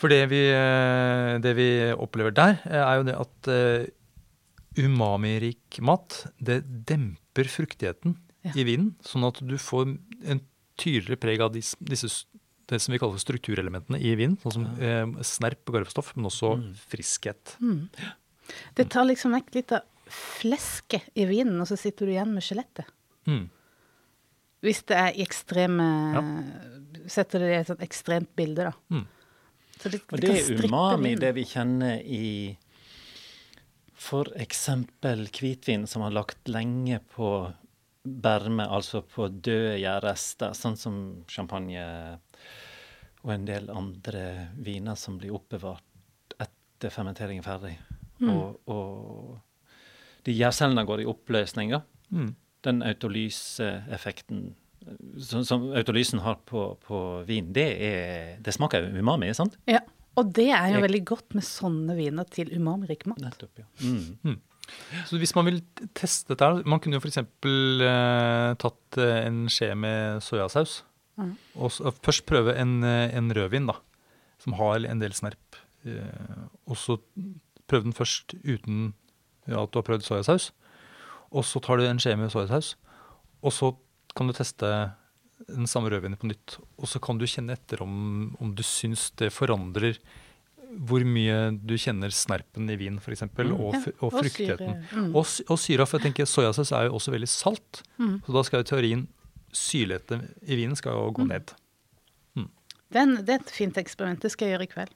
[0.00, 3.86] For det vi, eh, det vi opplever der, eh, er jo det at eh,
[4.82, 8.50] umamirik mat, det demper fruktigheten Ja.
[8.56, 10.40] i vinen, sånn at du får en
[10.76, 12.24] tydeligere preg av disse, disse
[12.66, 16.26] det som vi kaller for strukturelementene i vinen, sånn som eh, snerp og garvestoff, men
[16.26, 16.74] også Mm.
[16.88, 17.56] friskhet.
[18.74, 22.42] Det tar liksom vekk litt av flesket i vinen, og så sitter du igjen med
[22.42, 22.86] skjelettet.
[23.26, 23.50] Mm.
[24.62, 25.86] Hvis det er i ekstreme
[27.10, 28.72] Setter det i et sånt ekstremt bilde, da.
[28.94, 29.06] Mm.
[29.74, 32.26] Så det, Og det det er umami, det vi kjenner i
[33.98, 34.60] f.eks.
[35.40, 37.32] hvitvin som har lagt lenge på
[38.02, 40.96] berme, altså på døde gjærrester, sånn som
[41.30, 41.82] champagne
[43.22, 47.74] og en del andre viner som blir oppbevart etter fermentering er ferdig.
[48.22, 48.30] Mm.
[48.32, 51.82] Og, og de gjærcellene går i oppløsning, da.
[52.10, 52.32] Mm.
[52.62, 54.52] Den autolyseffekten
[55.22, 59.54] som, som autolysen har på, på vin, det, er, det smaker umami, sant?
[59.70, 59.78] Ja,
[60.18, 63.20] og det er jo Jeg- veldig godt med sånne viner til umamirik mat.
[63.22, 63.68] Nettopp, ja.
[63.86, 64.40] Mm.
[65.06, 65.60] Så hvis man vil
[65.94, 67.18] teste dette her, Man kunne jo f.eks.
[67.18, 70.82] Eh, tatt eh, en skje med soyasaus.
[71.20, 71.36] Mm.
[71.60, 73.74] Og så, først prøve en, eh, en rødvin da,
[74.42, 75.58] som har en del snerp.
[75.86, 76.98] Eh, og så
[77.68, 78.94] prøve den først uten
[79.46, 80.50] ja, at du har prøvd soyasaus.
[81.32, 82.74] Og så tar du en skje med soyasaus.
[83.42, 83.72] Og så
[84.16, 84.68] kan du teste
[85.48, 86.58] den samme rødvinen på nytt.
[86.78, 89.96] Og så kan du kjenne etter om, om du syns det forandrer
[90.88, 93.50] hvor mye du kjenner snerpen i vin, f.eks., Mm.
[93.60, 94.78] og, og fruktigheten.
[94.92, 95.10] mm.
[95.16, 97.82] Og, og syra, for jeg tenker soyasaus er jo også veldig salt.
[98.00, 98.14] Mm.
[98.24, 99.02] Så da skal jo teorien
[99.52, 101.28] syrligheten i vinen skal jo gå Mm.
[101.34, 101.52] ned.
[102.92, 104.20] Den, det er et fint eksperiment.
[104.20, 104.90] Det skal jeg gjøre i kveld.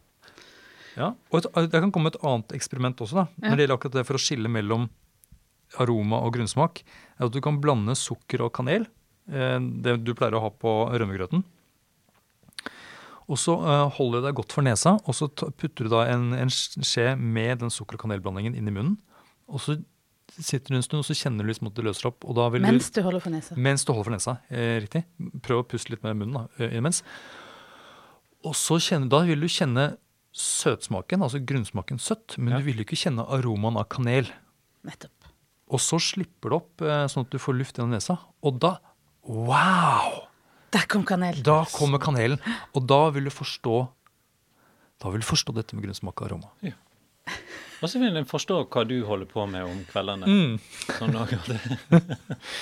[0.99, 1.07] Ja.
[1.32, 3.26] Og et, det kan komme et annet eksperiment også, da.
[3.41, 4.89] Når det gjelder akkurat det for å skille mellom
[5.78, 6.82] aroma og grunnsmak,
[7.18, 8.86] er at du kan blande sukker og kanel.
[9.30, 11.44] eh, Det du pleier å ha på rømmegrøten.
[13.26, 16.28] Og så eh, holder du deg godt for nesa, og så putter du da en,
[16.38, 18.96] en skje med den sukker- og kanelblandingen inn i munnen.
[19.50, 19.74] Og så
[20.38, 22.22] sitter du en stund, og så kjenner du liksom at det løser opp.
[22.26, 23.56] Og da vil Mens du, du holder for nesa.
[23.58, 24.36] mens du holder for nesa.
[24.50, 25.02] Eh, riktig.
[25.42, 27.02] Prøv å puste litt med munnen da, eh, imens.
[28.46, 29.96] Og så kjenner, da vil du kjenne
[30.36, 32.58] søtsmaken, altså grunnsmaken søtt, men Ja.
[32.60, 34.28] du vil ikke kjenne aromaen av kanel.
[34.86, 35.15] Nettopp.
[35.66, 38.18] Og så slipper det opp eh, sånn at du får luft gjennom nesa.
[38.46, 38.76] Og da
[39.26, 40.28] Wow!
[40.70, 41.42] Der kom kanelen.
[41.46, 42.38] Da kommer kanelen.
[42.76, 43.80] Og da vil du forstå
[45.02, 46.52] Da vil du forstå dette med grunnsmak og aroma.
[47.82, 50.24] Og så vil en forstå hva du holder på med om kveldene.
[50.24, 50.54] Mm.
[50.96, 51.50] Sånn akkurat.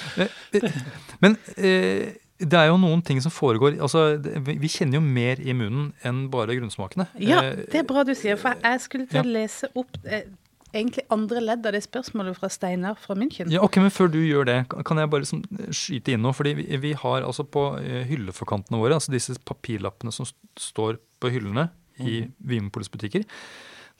[1.22, 4.16] Men eh, det er jo noen ting som foregår altså,
[4.58, 7.06] Vi kjenner jo mer i munnen enn bare grunnsmakene.
[7.22, 10.26] Ja, Eh, det er bra du sier, for jeg skulle til å lese opp eh,
[10.74, 13.50] egentlig andre ledd av det spørsmålet fra Steinar fra München.
[13.52, 16.32] Ja, ok, men Før du gjør det, kan- jeg bare liksom skyte inn noe?
[16.36, 20.98] fordi vi, vi har altså På eh, hylleforkantene våre, altså disse papirlappene som st står
[21.22, 21.68] på hyllene
[22.02, 23.22] i Vinmonopolets butikker,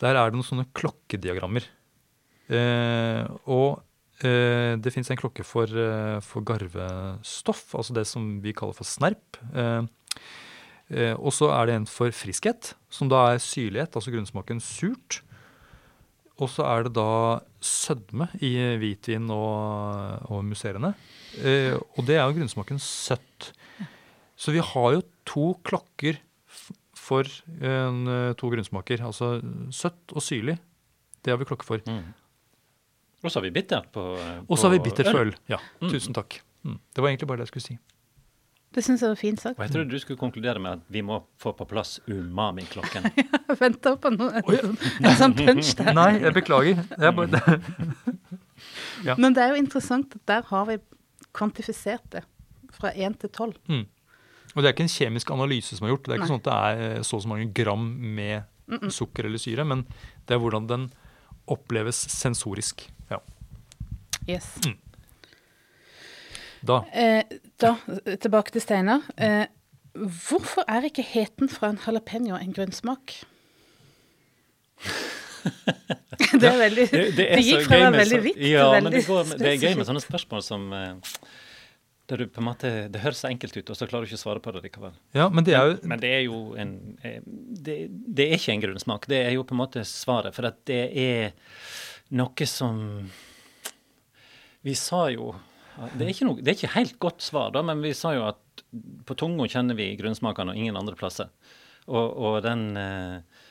[0.03, 1.63] der er det noen sånne klokkediagrammer.
[2.51, 3.81] Eh, og
[4.27, 8.85] eh, det fins en klokke for, eh, for garvestoff, altså det som vi kaller for
[8.89, 9.39] snerp.
[9.55, 9.87] Eh,
[10.91, 15.23] eh, og så er det en for friskhet, som da er syrlighet, altså grunnsmaken surt.
[16.43, 20.95] Og så er det da sødme i hvitvin og, og musserende.
[21.39, 23.53] Eh, og det er jo grunnsmaken søtt.
[24.35, 26.19] Så vi har jo to klokker
[26.99, 27.29] for
[27.63, 28.03] en,
[28.41, 29.05] to grunnsmaker.
[29.07, 29.37] Altså
[29.75, 30.57] søtt og syrlig.
[31.23, 31.83] Det har vi klokke for.
[31.87, 32.11] Mm.
[33.25, 35.35] Og så har vi bittert på Og så har vi bittert for øl.
[35.49, 35.91] Ja, Mm.
[35.95, 36.41] tusen takk.
[36.65, 36.79] Mm.
[36.95, 37.79] Det var egentlig bare det jeg skulle si.
[38.75, 39.59] Det syns jeg var fint sagt.
[39.59, 43.07] Og jeg trodde du skulle konkludere med at vi må få på plass umami-klokken.
[43.55, 45.93] Jeg venter på noe, en sånn punch der.
[45.95, 46.81] Nei, jeg beklager.
[46.83, 47.41] Jeg bare,
[49.07, 49.15] Ja.
[49.21, 50.79] Men det er jo interessant at der har vi
[51.37, 52.25] kvantifisert det
[52.75, 53.53] fra 1 til 12.
[53.69, 53.85] mm.
[54.55, 56.05] Og det er ikke en kjemisk analyse som er gjort.
[56.07, 56.33] Det er ikke Nei.
[56.35, 57.87] sånn at det er eh, så og så mange gram
[58.19, 59.83] med sukker eller syre, men
[60.29, 60.85] det er hvordan den
[61.51, 62.87] oppleves sensorisk.
[63.11, 63.19] Ja.
[64.29, 64.47] Yes.
[66.65, 66.81] Da.
[66.93, 67.23] Eh,
[67.61, 67.75] da,
[68.23, 69.05] tilbake til Steinar.
[69.21, 69.47] Eh,
[69.95, 73.19] hvorfor er ikke heten fra en jalapeño en grunnsmak?
[76.41, 78.99] det er veldig Det, er det gikk fra å være veldig hvitt Ja, men veldig
[78.99, 81.21] det, går, det er gøy med sånne spørsmål som eh,
[82.11, 84.21] der du på en måte, Det høres så enkelt ut, og så klarer du ikke
[84.21, 84.93] å svare på det likevel.
[85.17, 88.57] Ja, men det er jo Men det er jo en eh, det, det er ikke
[88.57, 89.09] en grunnsmak.
[89.09, 90.37] Det er jo på en måte svaret.
[90.37, 91.33] For at det er
[92.15, 92.77] noe som
[94.65, 95.33] Vi sa jo
[95.95, 98.29] det er, ikke noe, det er ikke helt godt svar, da, men vi sa jo
[98.29, 98.65] at
[99.07, 101.33] på tunga kjenner vi grunnsmakene og ingen andre plasser.
[101.85, 103.43] Og, og den eh,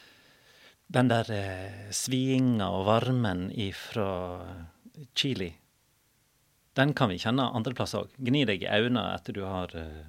[0.93, 4.07] den der eh, sviinga og varmen ifra
[5.17, 5.49] chili,
[6.77, 8.13] den kan vi kjenne andre plasser òg.
[8.17, 10.05] Gni deg i øynene etter du har eh,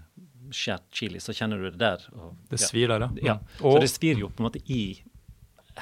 [0.55, 2.05] skjært chili, så kjenner du det der.
[2.19, 3.35] Og, Det svir der, ja.
[3.35, 4.85] Ja, så det svir jo på en måte i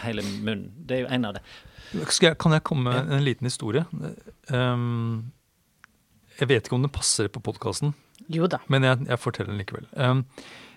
[0.04, 0.70] hele munnen.
[0.76, 1.44] Det er jo en av det.
[1.92, 3.84] jeg, kan jeg komme med en liten historie?
[4.48, 5.32] Um,
[6.38, 7.94] jeg vet ikke om den passer på podkasten,
[8.72, 9.88] men jeg, jeg forteller den likevel.
[9.96, 10.24] Um,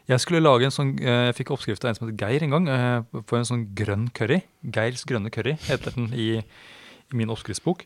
[0.05, 2.53] jeg skulle lage en sånn, eh, jeg fikk oppskrift av en som heter Geir en
[2.53, 4.43] gang, uh, på en sånn grønn curry.
[4.61, 7.81] Geirs grønne curry heter den i, i min oppskriftsbok.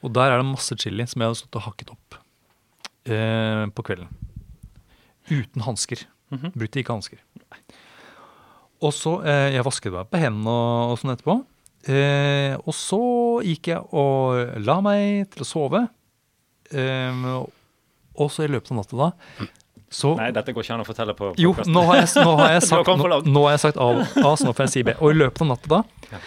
[0.00, 2.16] Og der er det masse chili som jeg hadde stått og hakket opp
[3.10, 4.08] uh, på kvelden.
[5.28, 6.06] Uten hansker.
[6.32, 6.54] Mhm.
[6.56, 7.20] Brukte ikke hansker.
[8.78, 11.38] Og så, uh, Jeg vasket meg på hendene og, og sånn etterpå.
[11.88, 12.98] Og så
[13.46, 15.86] gikk jeg og la meg til å sove.
[16.72, 17.24] Eh,
[18.18, 19.46] og så i løpet av natta da
[19.88, 21.72] så Nei, dette går ikke an å fortelle på jo, podcasten.
[21.72, 23.86] nå har jeg, nå har jeg sagt, nå, nå har jeg sagt A,
[24.20, 24.94] A, så nå får jeg si B.
[25.00, 26.20] Og i løpet av natta da,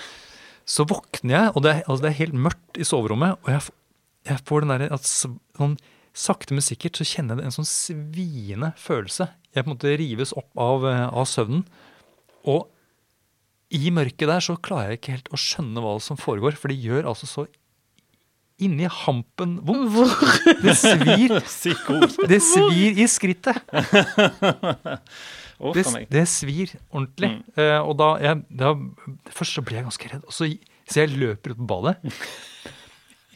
[0.71, 3.75] så våkner jeg, og det er, altså det er helt mørkt i soverommet, og jeg,
[4.31, 5.77] jeg får den derre sånn,
[6.11, 9.29] Sakte, men sikkert så kjenner jeg en sånn sviende følelse.
[9.55, 11.61] Jeg på en måte rives opp av, eh, av søvnen.
[12.51, 12.65] Og
[13.71, 16.81] i mørket der så klarer jeg ikke helt å skjønne hva som foregår, for det
[16.83, 17.45] gjør altså så
[18.63, 19.95] inni hampen vondt.
[20.61, 21.33] Det svir.
[22.31, 23.57] Det svir i skrittet.
[25.61, 27.29] Det, det svir ordentlig.
[27.35, 27.41] Mm.
[27.57, 28.71] Uh, og da, jeg, da
[29.29, 30.47] Først så ble jeg ganske redd, og så,
[30.89, 32.13] så jeg løper ut på badet.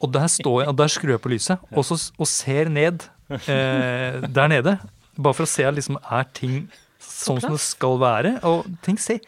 [0.02, 3.06] Og der står jeg, og der skrur jeg på lyset og, så, og ser ned
[3.32, 4.78] uh, der nede.
[5.16, 6.66] Bare for å se at liksom, er ting
[7.00, 8.34] sånn som det skal være.
[8.50, 9.22] Og ting ser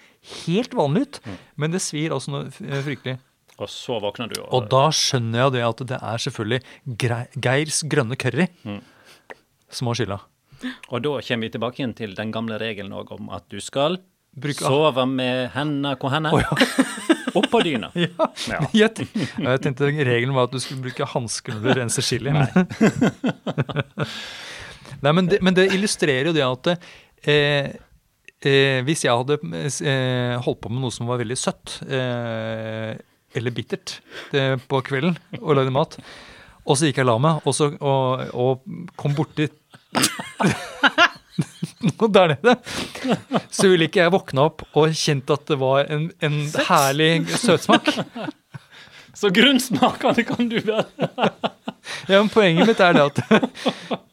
[0.44, 1.38] helt vanlig ut, Mm.
[1.56, 2.50] men det svir altså noe
[2.84, 3.16] fryktelig.
[3.58, 6.62] Og så våkner du, Og og da skjønner jeg det at det er selvfølgelig
[7.42, 8.82] Geirs grønne curry Mm.
[9.70, 10.20] som har skylda.
[10.90, 13.98] Og da kommer vi tilbake igjen til den gamle regelen om at du skal
[14.38, 16.30] Bruk, sove med hendene hvor henne?
[17.38, 17.90] Oppå dyna.
[17.98, 18.30] Ja.
[18.48, 18.60] Ja.
[18.78, 22.32] Jeg, tenkte regelen var at du skulle bruke hansker når du renser chili.
[22.34, 22.46] Nei.
[25.02, 26.70] Nei, men, det, men det illustrerer jo det at
[27.30, 27.68] eh,
[28.42, 32.96] eh, hvis jeg hadde eh, holdt på med noe som var veldig søtt eh,
[33.38, 34.00] eller bittert
[34.34, 35.98] det, på kvelden og lagde mat,
[36.68, 39.48] og så gikk jeg og la meg, og, så, og, og kom borti
[41.88, 42.56] noe der nede,
[43.54, 47.92] så ville ikke jeg våkne opp og kjent at det var en, en herlig søtsmak.
[49.18, 50.86] Så grunnsmakene kan du være.
[52.08, 53.20] Ja, men Poenget mitt er det at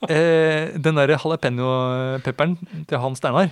[0.07, 2.55] eh, den der jalapeño-pepperen
[2.87, 3.51] til Hans Steinar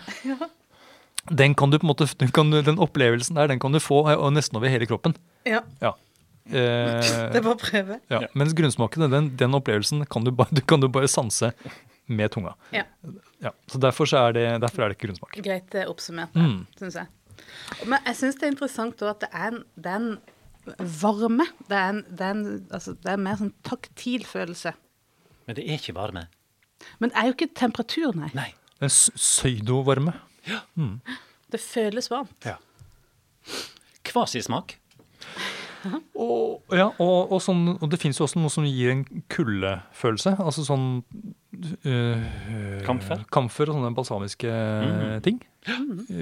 [1.30, 4.02] den kan du på en måte, den, kan, den opplevelsen der den kan du få
[4.10, 5.14] eh, og nesten over hele kroppen.
[5.46, 5.92] Ja, Ja.
[6.42, 6.98] Eh,
[7.30, 8.00] det er bare å prøve.
[8.10, 8.24] ja.
[8.34, 11.52] Mens grunnsmakene, den, den opplevelsen kan du, bare, du kan du bare sanse
[12.10, 12.56] med tunga.
[12.74, 12.82] Ja.
[13.40, 15.36] Ja, så derfor, så er det, derfor er det ikke grunnsmak.
[15.44, 16.64] Greit eh, oppsummert, Mm.
[16.80, 17.06] syns jeg.
[17.86, 20.18] Men jeg syns det er interessant òg at det er en, det er en
[21.00, 21.46] varme.
[21.70, 24.74] Det er, en, det, er en, altså, det er mer sånn taktil følelse.
[25.46, 26.26] Men det er ikke varme.
[26.98, 28.30] Men det er jo ikke temperatur, nei.
[28.34, 28.48] Nei.
[28.82, 30.14] En er pseudovarme.
[31.52, 32.46] Det føles varmt.
[32.46, 32.56] Ja.
[34.08, 34.76] Kvasismak.
[36.22, 39.00] Og, ja, og, og, sånn, og det fins jo også noe som gir en
[39.32, 40.36] kuldefølelse.
[40.38, 40.84] Altså sånn
[41.88, 42.20] øh,
[42.86, 43.24] Kamfer?
[43.34, 44.52] Kamfer og sånne balsamiske
[45.26, 45.40] ting.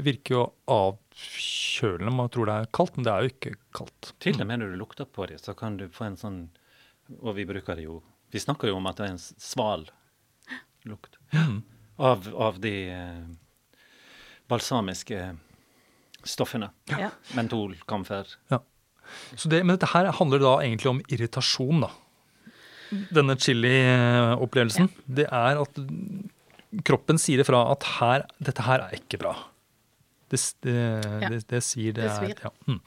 [0.06, 2.14] Virker jo avkjølende.
[2.16, 4.14] Man tror det er kaldt, men det er jo ikke kaldt.
[4.24, 6.40] Til og med når du lukter på det, så kan du få en sånn
[7.20, 8.00] Og vi bruker det jo
[8.30, 9.88] Vi snakker jo om at det er en sval
[10.88, 11.18] lukt
[12.00, 13.24] av, av de eh,
[14.50, 15.22] balsamiske
[16.26, 16.70] stoffene.
[16.90, 17.10] Ja.
[17.38, 18.28] Mentol, kamfer.
[18.52, 18.60] Ja.
[19.34, 21.90] Så det, men dette her handler da egentlig om irritasjon, da.
[23.14, 24.90] Denne chili-opplevelsen.
[25.06, 25.80] Det er at
[26.86, 29.34] kroppen sier ifra at her, dette her er ikke bra.
[30.30, 30.74] Det, det,
[31.26, 32.34] det, det sier det, Det svir.
[32.36, 32.50] er ja.
[32.70, 32.80] mm.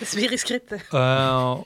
[0.00, 0.88] Det svir i skrittet.
[0.90, 1.62] Uh,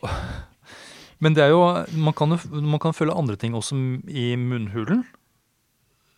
[1.24, 1.62] men det er jo
[1.96, 3.78] man kan, man kan føle andre ting også
[4.12, 5.06] i munnhulen.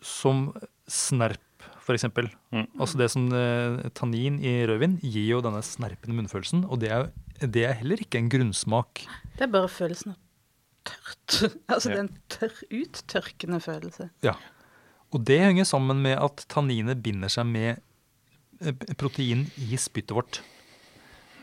[0.05, 0.49] Som
[0.91, 1.54] snerp,
[1.85, 2.31] for eksempel.
[2.55, 2.67] Mm.
[2.81, 6.65] Altså det som eh, Tannin i rødvin gir jo denne snerpende munnfølelsen.
[6.73, 7.11] Og det er,
[7.45, 9.05] det er heller ikke en grunnsmak.
[9.37, 10.21] Det er bare følelsen av
[10.89, 11.53] tørt.
[11.73, 14.09] Altså det er en tørr, uttørkende følelse.
[14.25, 14.35] Ja.
[15.15, 17.79] Og det henger sammen med at tanninet binder seg med
[18.65, 20.41] eh, protein i spyttet vårt.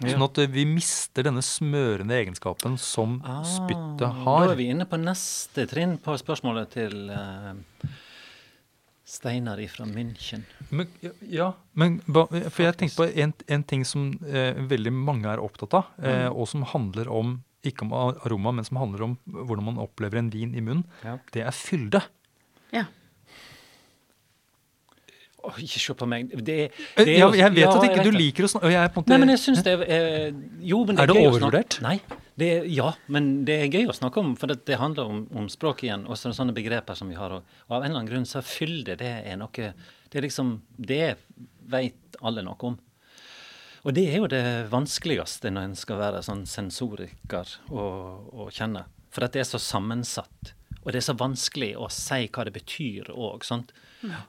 [0.02, 4.48] Sånn at eh, vi mister denne smørende egenskapen som spyttet Ah, Da har.
[4.50, 7.92] er vi inne på neste trinn på spørsmålet til eh,
[9.12, 10.46] Steinar ifra München.
[10.70, 10.88] Men,
[11.28, 15.76] ja, men for jeg tenkte på en, en ting som eh, veldig mange er opptatt
[15.82, 19.82] av, eh, og som handler om ikke om aroma, men som handler om hvordan man
[19.84, 20.86] opplever en vin i munnen.
[21.04, 21.18] Ja.
[21.36, 22.02] Det er fylde.
[22.74, 22.88] Ja.
[25.44, 26.30] Åh, ikke se på meg.
[26.32, 26.58] Det, det
[26.98, 28.20] Eh, er ja, jeg vet ja, at ikke du det.
[28.20, 31.24] liker å snakke Nei, men jeg syns det er Jo, men det Er er, det
[31.30, 31.80] overvurdert?
[31.82, 31.96] Nei.
[32.42, 35.24] Det er, ja, men det er gøy å snakke om, for det, det handler om,
[35.38, 36.06] om språk igjen.
[36.08, 37.34] Og så det sånne begreper som vi har.
[37.36, 39.52] Og, og av en eller annen grunn så fyller det er noe
[40.12, 41.16] Det er liksom Det
[41.72, 42.80] vet alle noe om.
[43.84, 48.84] Og det er jo det vanskeligste når en skal være sånn sensoriker og, og kjenne.
[49.12, 50.54] For at det er så sammensatt.
[50.84, 53.44] Og det er så vanskelig å si hva det betyr òg.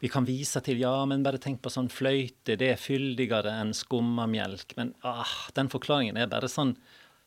[0.00, 3.72] Vi kan vise til ja, men bare tenk på sånn fløyte, det er fyldigere enn
[3.76, 4.76] skummamelk.
[4.78, 6.74] Men ah, den forklaringen er bare sånn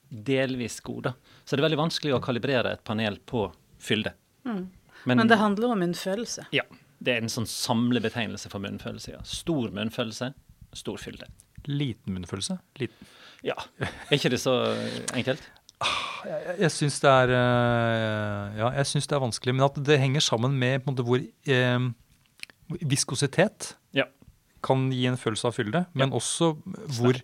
[0.10, 1.14] delvis god, da.
[1.44, 3.48] Så det er veldig vanskelig å kalibrere et panel på
[3.82, 4.14] fylde.
[4.46, 4.66] Mm.
[5.06, 6.48] Men, det handler om munnfølelse.
[6.56, 6.66] Ja.
[7.06, 9.18] Det er en sånn samlebetegnelse for munnfølelse.
[9.18, 9.22] ja.
[9.28, 10.32] Stor munnfølelse,
[10.74, 11.28] stor fylde.
[11.66, 12.58] Liten munnfølelse.
[12.80, 13.14] Liten.
[13.46, 13.58] Ja.
[13.82, 14.56] Er ikke det så
[15.14, 15.44] enkelt?
[16.26, 19.54] Jeg, jeg syns det er eh, Ja, jeg syns det er vanskelig.
[19.54, 21.90] Men at det henger sammen med på en måte hvor eh,
[22.70, 24.06] Viskositet Ja.
[24.64, 26.56] kan gi en følelse av fylde, men også
[26.98, 27.20] hvor,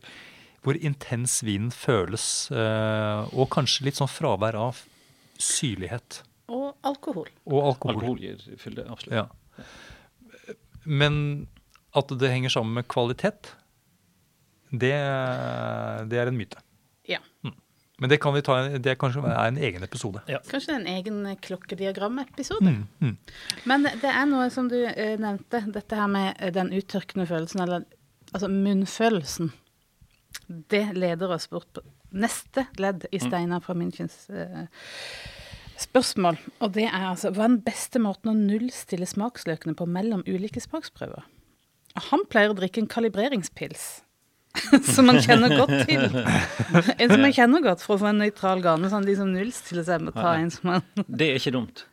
[0.64, 2.52] hvor intens vinen føles.
[2.52, 4.84] eh, og kanskje litt sånn fravær av
[5.42, 6.22] syrlighet.
[6.52, 7.28] Og alkohol.
[7.48, 7.96] Og alkohol.
[7.96, 9.14] Alkohol gir fylde, absolutt.
[9.14, 9.28] Ja.
[10.86, 11.48] Men
[11.96, 13.54] at det henger sammen med kvalitet,
[14.72, 14.94] det,
[16.10, 16.62] det er en myte.
[18.02, 18.04] Ja.
[18.04, 20.24] Men det kan vi ta, det kanskje er en egen episode.
[20.50, 22.72] Kanskje en egen klokkediagrammepisode.
[22.74, 23.18] Mm, mm.
[23.70, 27.62] Men det er noe som du eh, nevnte, dette her med eh, den uttørkende følelsen,
[27.62, 27.86] eller
[28.32, 29.52] altså munnfølelsen.
[30.48, 31.86] Det leder oss bort på
[32.18, 34.66] neste ledd i Steinar fra Münchens uh,
[35.80, 36.40] spørsmål.
[36.60, 40.64] Og det er altså hva er den beste måten å nullstille smaksløkene på mellom ulike
[40.64, 41.28] smaksprøver?
[42.10, 44.02] Han pleier å drikke en kalibreringspils.
[44.96, 46.04] som man kjenner godt til.
[47.02, 48.92] En som man kjenner godt for å få en nøytral gane.
[48.92, 50.86] Sånn de som nullstiller seg med å ta en som man
[51.20, 51.86] Det er ikke dumt.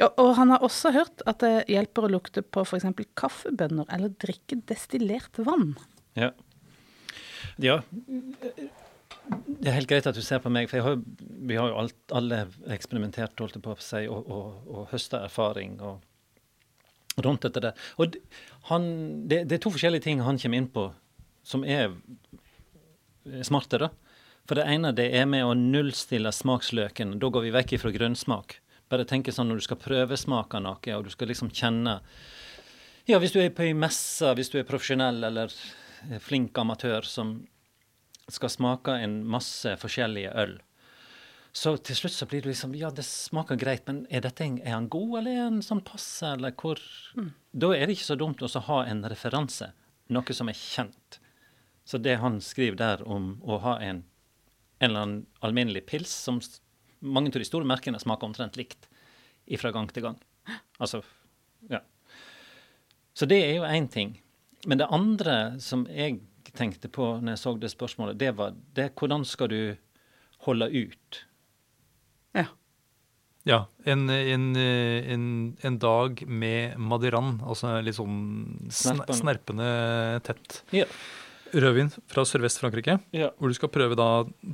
[0.00, 2.88] og, og han har også hørt at det hjelper å lukte på f.eks.
[3.18, 5.74] kaffebønner eller drikke destillert vann.
[6.18, 6.32] Ja.
[7.60, 7.80] ja.
[9.30, 10.96] Det er helt greit at du ser på meg, for jeg har,
[11.50, 15.76] vi har jo alt, alle eksperimentert holdt det på si, og, og, og høsta erfaring
[15.84, 16.00] og,
[17.14, 17.84] og rundt dette der.
[18.00, 18.16] Og
[18.72, 18.88] han,
[19.30, 20.88] det, det er to forskjellige ting han kommer inn på
[21.42, 21.92] som er
[23.46, 23.90] smartere.
[24.48, 27.18] For det ene det er med å nullstille smaksløken.
[27.22, 28.56] Da går vi vekk fra grønnsmak.
[28.90, 32.00] Bare tenke sånn når du skal prøvesmake noe, og du skal liksom kjenne
[33.08, 35.54] Ja, hvis du er på ei messe, hvis du er profesjonell eller
[36.22, 37.36] flink amatør som
[38.30, 40.58] skal smake en masse forskjellige øl,
[41.52, 44.60] så til slutt så blir du liksom Ja, det smaker greit, men er dette en,
[44.62, 46.78] er han god, eller er han sånn passe, eller hvor
[47.50, 49.72] Da er det ikke så dumt å ha en referanse,
[50.10, 51.18] noe som er kjent.
[51.90, 54.04] Så det han skriver der om å ha en,
[54.78, 56.38] en eller annen alminnelig pils som
[57.02, 58.86] mange av de store merkene smaker omtrent likt
[59.58, 60.18] fra gang til gang.
[60.78, 61.00] Altså,
[61.66, 61.80] ja.
[63.16, 64.12] Så det er jo én ting.
[64.70, 66.20] Men det andre som jeg
[66.54, 69.60] tenkte på når jeg så det spørsmålet, det var det, hvordan skal du
[70.46, 71.20] holde ut?
[72.38, 72.46] Ja.
[73.48, 75.26] Ja, en, en, en,
[75.58, 79.18] en dag med Madiran, altså litt sånn sn Snerpende.
[79.18, 79.68] snerpende
[80.28, 80.60] tett.
[80.76, 80.86] Ja.
[81.54, 83.30] Rødvin fra Sørvest-Frankrike, ja.
[83.38, 84.08] hvor du skal prøve da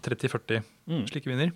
[0.07, 1.07] 30-40 Mm.
[1.11, 1.53] slike viner.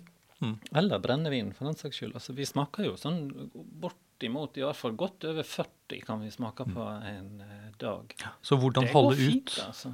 [0.75, 2.15] Eller brennevin, for den saks skyld.
[2.17, 3.19] Altså, vi smaker jo sånn
[3.53, 8.15] bortimot, i hvert fall godt over 40 kan vi smake på en eh, dag.
[8.41, 9.59] Så hvordan Det holde fint, ut?
[9.67, 9.91] altså.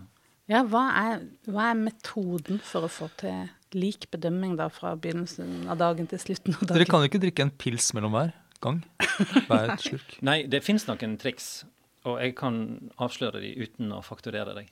[0.48, 5.68] Ja, hva er, hva er metoden for å få til lik bedømming da fra begynnelsen
[5.68, 6.78] av dagen til slutten av dagen?
[6.80, 8.32] Dere kan jo ikke drikke en pils mellom hver
[8.64, 8.80] gang.
[9.50, 10.16] Hver slurk.
[10.26, 11.66] Nei, det fins noen triks,
[12.08, 12.56] og jeg kan
[13.04, 14.72] avsløre de uten å fakturere deg.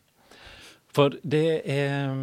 [0.96, 2.14] For det er,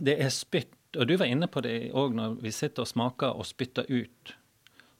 [0.00, 3.36] det er spytt, og du var inne på det òg når vi sitter og smaker
[3.36, 4.36] og spytter ut.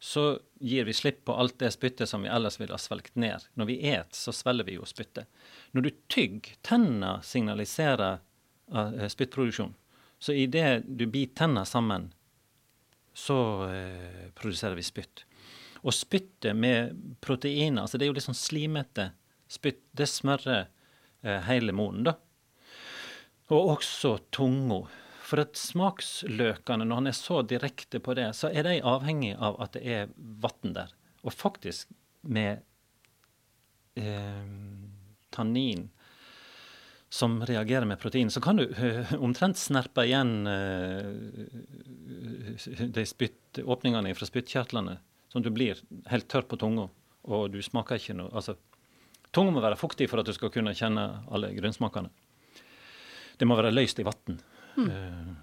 [0.03, 0.25] Så
[0.59, 3.45] gir vi slipp på alt det spyttet som vi ellers ville ha svelget ned.
[3.55, 5.29] Når vi et, så svelger vi jo spyttet.
[5.73, 8.19] Når du tygger, tennene signaliserer
[8.75, 9.77] uh, spyttproduksjon.
[10.23, 12.11] Så idet du biter tennene sammen,
[13.15, 15.25] så eh, produserer vi spytt.
[15.83, 19.09] Og spyttet med proteiner, altså det er jo litt sånn slimete
[19.51, 22.15] spytt, det smører eh, hele munnen, da.
[23.53, 24.83] Og også tunga.
[25.23, 29.57] For at smaksløkene, når han er så direkte på det, så er de avhengig av
[29.65, 30.93] at det er vann der.
[31.23, 31.93] Og faktisk
[32.23, 32.65] med
[33.97, 34.45] eh,
[35.33, 35.91] tannin
[37.13, 41.13] som reagerer med protein, så kan du eh, omtrent snerpe igjen eh,
[42.97, 44.97] de spytt, åpningene fra spyttkjertlene,
[45.29, 46.87] sånn at du blir helt tørr på tunga,
[47.29, 48.57] og du smaker ikke noe altså,
[49.33, 52.11] Tunga må være fuktig for at du skal kunne kjenne alle grunnsmakene.
[53.43, 54.39] Det må være løst i vann.
[54.79, 55.37] Mm.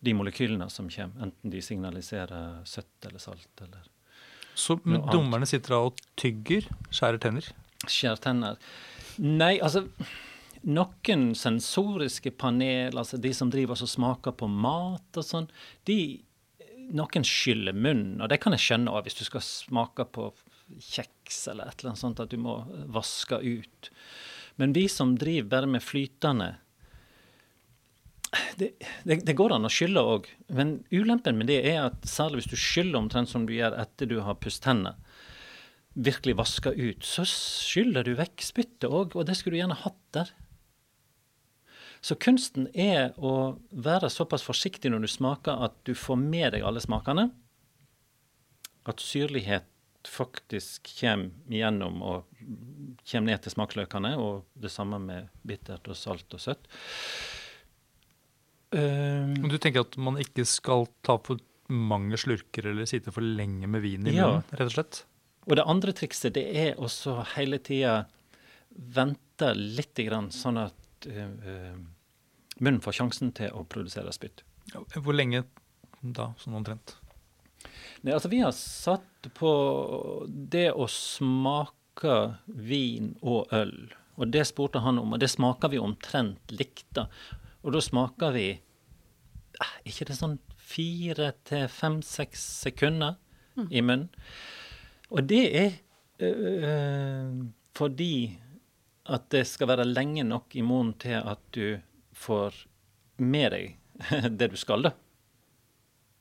[0.00, 3.82] de molekylene som kommer, enten de signaliserer søtt eller salt eller
[4.54, 5.10] Så Noe annet.
[5.12, 7.48] dommerne sitter da og tygger, skjærer tenner.
[7.84, 8.56] skjære tenner.
[9.18, 9.84] Nei, altså
[10.68, 15.50] Noen sensoriske panel, altså de som driver og smaker på mat og sånn,
[15.86, 15.98] de
[16.88, 20.30] Noen skyller munnen, og det kan jeg skjønne også, hvis du skal smake på
[20.78, 22.62] kjeks eller et eller annet sånt, at du må
[22.94, 23.90] vaske ut.
[24.58, 26.56] Men vi som driver bare med flytende
[28.58, 28.72] det,
[29.04, 32.50] det, det, går an å skylle òg, men ulempen med det er at særlig hvis
[32.50, 34.98] du skyller omtrent som du gjør etter du har pusset hendene,
[35.98, 40.02] virkelig vaska ut, så skyller du vekk spyttet òg, og det skulle du gjerne hatt
[40.14, 40.34] der.
[42.04, 46.66] Så kunsten er å være såpass forsiktig når du smaker at du får med deg
[46.66, 47.30] alle smakene.
[48.88, 49.66] At syrlighet
[50.08, 52.38] faktisk kommer igjennom og
[53.08, 56.70] kommer ned til smaksløkene, og det samme med bittert og salt og søtt.
[58.74, 61.40] Uh, du tenker at man ikke skal ta for
[61.72, 64.26] mange slurker eller sitte for lenge med vin i ja.
[64.28, 65.02] munnen, rett og slett?
[65.48, 68.02] Og det andre trikset det er også hele tida
[68.68, 71.78] vente litt, grann, sånn at uh,
[72.60, 74.44] munnen får sjansen til å produsere spytt.
[74.74, 75.46] Hvor lenge
[76.00, 76.98] da, sånn omtrent?
[78.02, 79.52] Nei, altså Vi har satt på
[80.28, 82.14] det å smake
[82.46, 83.74] vin og øl.
[84.18, 86.86] Og det spurte han om, og det smaker vi omtrent likt.
[86.94, 87.08] da.
[87.62, 93.16] Og da smaker vi eh, ikke det sånn fire til fem-seks sekunder
[93.58, 93.68] mm.
[93.70, 94.08] i munnen.
[95.08, 95.70] Og det er
[96.20, 97.46] øh,
[97.78, 98.38] fordi
[99.08, 101.78] at det skal være lenge nok i munnen til at du
[102.12, 102.56] får
[103.18, 103.76] med deg
[104.38, 104.92] det du skal, da.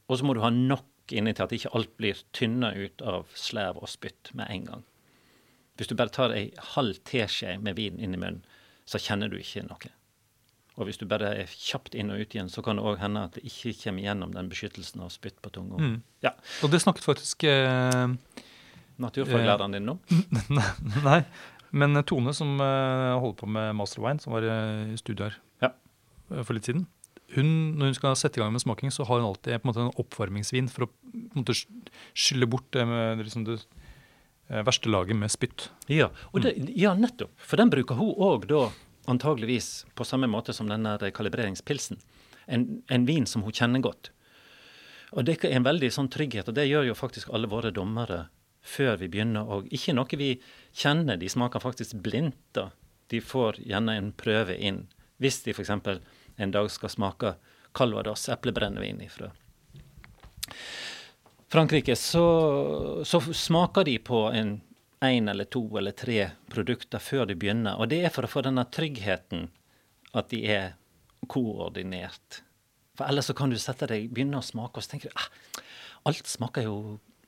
[0.07, 3.29] Og så må du ha nok inni til at ikke alt blir tynna ut av
[3.37, 4.85] slev og spytt med en gang.
[5.77, 8.41] Hvis du bare tar ei halv teskje med vin inn i munnen,
[8.87, 9.91] så kjenner du ikke noe.
[10.77, 13.23] Og hvis du bare er kjapt inn og ut igjen, så kan det òg hende
[13.27, 15.79] at det ikke kommer gjennom den beskyttelsen av spytt på tunga.
[15.81, 15.95] Mm.
[16.25, 16.35] Ja.
[16.65, 18.13] Og det snakket faktisk eh,
[19.01, 19.97] Naturfaglæreren din nå?
[21.07, 21.21] Nei,
[21.77, 25.73] men Tone som eh, holder på med Master Wine, som var i studio her ja.
[26.29, 26.85] Eh, for litt siden,
[27.35, 29.71] hun, når hun skal sette i gang med smaking, så har hun alltid på en
[29.71, 30.91] måte en oppvarmingsvin for å
[31.35, 35.67] måte skylle bort det, med, liksom det eh, verste laget med spytt.
[35.91, 36.07] Ja,
[36.39, 37.33] det, ja, nettopp.
[37.35, 38.69] For den bruker hun òg da
[39.11, 41.99] antageligvis på samme måte som denne kalibreringspilsen.
[42.47, 44.13] En, en, vin som hun kjenner godt.
[45.11, 48.27] Og Det er en veldig sånn trygghet, og det gjør jo faktisk alle våre dommere
[48.67, 49.47] før vi begynner.
[49.47, 50.33] Og ikke noe vi
[50.75, 52.39] kjenner, de smaker faktisk blindt.
[52.55, 52.69] da.
[53.11, 54.85] De får gjerne en prøve inn.
[55.19, 55.71] Hvis de f.eks.
[56.37, 57.33] en dag skal smake
[57.77, 59.31] Calvados eplebrennevin ifra.
[61.51, 62.25] Frankrike, så,
[63.05, 64.57] så smaker de på en
[64.99, 67.77] én eller to eller tre produkter før de begynner.
[67.77, 69.47] Og det er for å få denne tryggheten
[70.17, 70.73] at de er
[71.29, 72.41] koordinert.
[72.97, 75.29] For ellers så kan du sette deg, begynne å smake, og så tenker du ah,
[76.09, 76.77] alt smaker jo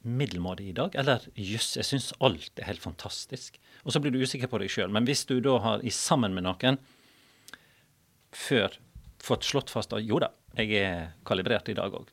[0.02, 0.96] middelmådig i dag.
[1.00, 3.60] Eller jøss, jeg syns alt er helt fantastisk.
[3.84, 4.92] Og så blir du usikker på deg sjøl.
[4.94, 6.80] Men hvis du da har i sammen med noen
[8.36, 8.76] før
[9.24, 12.12] fått slått fast at jo da, jeg er kalibrert i dag òg,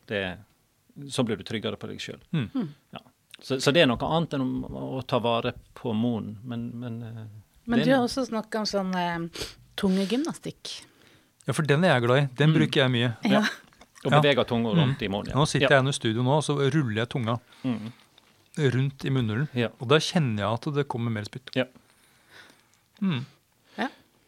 [1.13, 2.21] så blir du tryggere på deg sjøl.
[2.33, 2.73] Mm.
[2.97, 3.03] Ja.
[3.39, 7.03] Så, så, det er noe annet enn å, å ta vare på moren, men Men,
[7.05, 7.27] eh,
[7.67, 9.47] men du har også snakka om sånn eh,
[9.77, 10.73] tungegymnastikk.
[11.47, 12.27] Ja, for den er jeg glad i.
[12.39, 12.59] Den mm.
[12.59, 13.13] bruker jeg mye.
[13.27, 13.43] Ja.
[14.07, 15.05] Og beveger tunga rundt mm.
[15.07, 15.33] i munnen.
[15.33, 15.39] Ja.
[15.39, 17.37] Nå sitter jeg i studio nå, og så ruller jeg tunga
[17.67, 17.89] mm.
[18.77, 19.49] rundt i munnhulen.
[19.59, 19.73] Ja.
[19.83, 21.51] Og da kjenner jeg at det kommer mer spytt.
[21.59, 21.67] Ja.
[23.03, 23.25] Mm.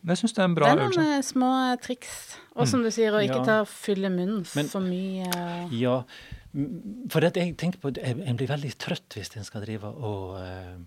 [0.03, 0.11] Ja.
[0.13, 0.89] Jeg syns det er en bra øvelse.
[0.89, 1.31] Det er noen øvelse.
[1.33, 1.53] små
[1.85, 2.19] triks.
[2.55, 2.85] Og som mm.
[2.85, 5.31] du sier, å ikke ta fylle munnen Men, for mye.
[5.75, 5.97] Ja,
[7.13, 10.79] for det, jeg tenker på, En blir veldig trøtt hvis en skal drive og uh,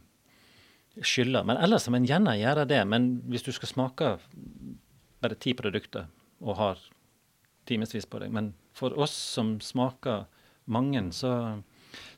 [1.00, 1.44] skylle.
[1.48, 2.82] Men ellers må en gjerne gjøre det.
[2.88, 4.16] Men hvis du skal smake
[5.22, 6.10] bare ti produkter
[6.42, 6.82] og har
[7.70, 10.26] timevis på deg Men for oss som smaker
[10.72, 11.62] mange, så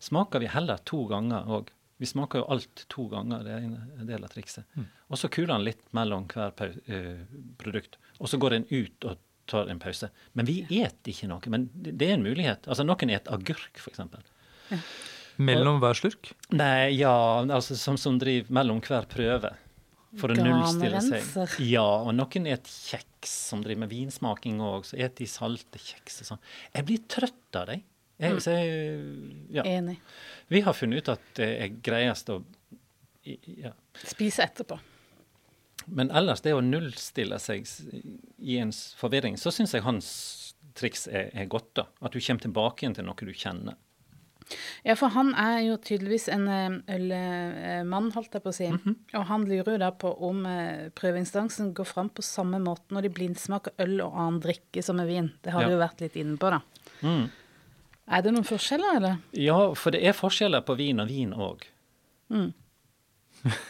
[0.04, 1.72] smaker vi heller to ganger òg.
[2.04, 4.68] Vi smaker jo alt to ganger, det er en del av trikset.
[4.76, 4.90] Mm.
[5.08, 7.22] Og så kuler den litt mellom hver uh,
[7.62, 7.96] produkt.
[8.20, 10.10] Og så går en ut og tar en pause.
[10.36, 11.52] Men vi et ikke noe.
[11.52, 12.68] Men det er en mulighet.
[12.68, 14.04] Altså Noen et agurk, f.eks.
[14.72, 14.80] Ja.
[15.44, 16.34] Mellom hver slurk?
[16.54, 19.54] Nei, ja, altså som, som driver mellom hver prøve.
[20.20, 21.56] For å nullstille seg.
[21.66, 24.86] Ja, og noen et kjeks som driver med vinsmaking òg.
[24.92, 26.44] Så et de salte kjeks og sånn.
[26.76, 27.88] Jeg blir trøtt av dem.
[28.22, 29.04] Jeg, så jeg,
[29.52, 29.64] ja.
[29.66, 29.98] Enig.
[30.48, 32.42] Vi har funnet ut at det er greiest å
[33.24, 33.72] ja.
[34.04, 34.78] Spise etterpå.
[35.86, 37.68] Men ellers, det å nullstille seg
[38.40, 40.10] i en forvirring, så syns jeg hans
[40.78, 41.74] triks er, er, godt.
[41.80, 41.88] da.
[42.02, 43.80] At du kommer tilbake igjen til noe du kjenner.
[44.84, 48.68] Ja, for han er jo tydeligvis en eh, ølmann, holdt jeg på å si.
[48.70, 48.96] Mm -hmm.
[49.20, 53.02] Og han lurer jo da på om eh, prøveinstansen går fram på samme måte når
[53.02, 55.32] de blindsmaker øl og annen drikke som er vin.
[55.42, 55.68] Det har ja.
[55.68, 56.62] du jo vært litt inne på, da.
[57.02, 57.30] Mm.
[58.08, 59.20] Er det noen forskjeller, eller?
[59.40, 61.64] Ja, for det er forskjeller på vin og vin òg.
[62.34, 62.50] Mm.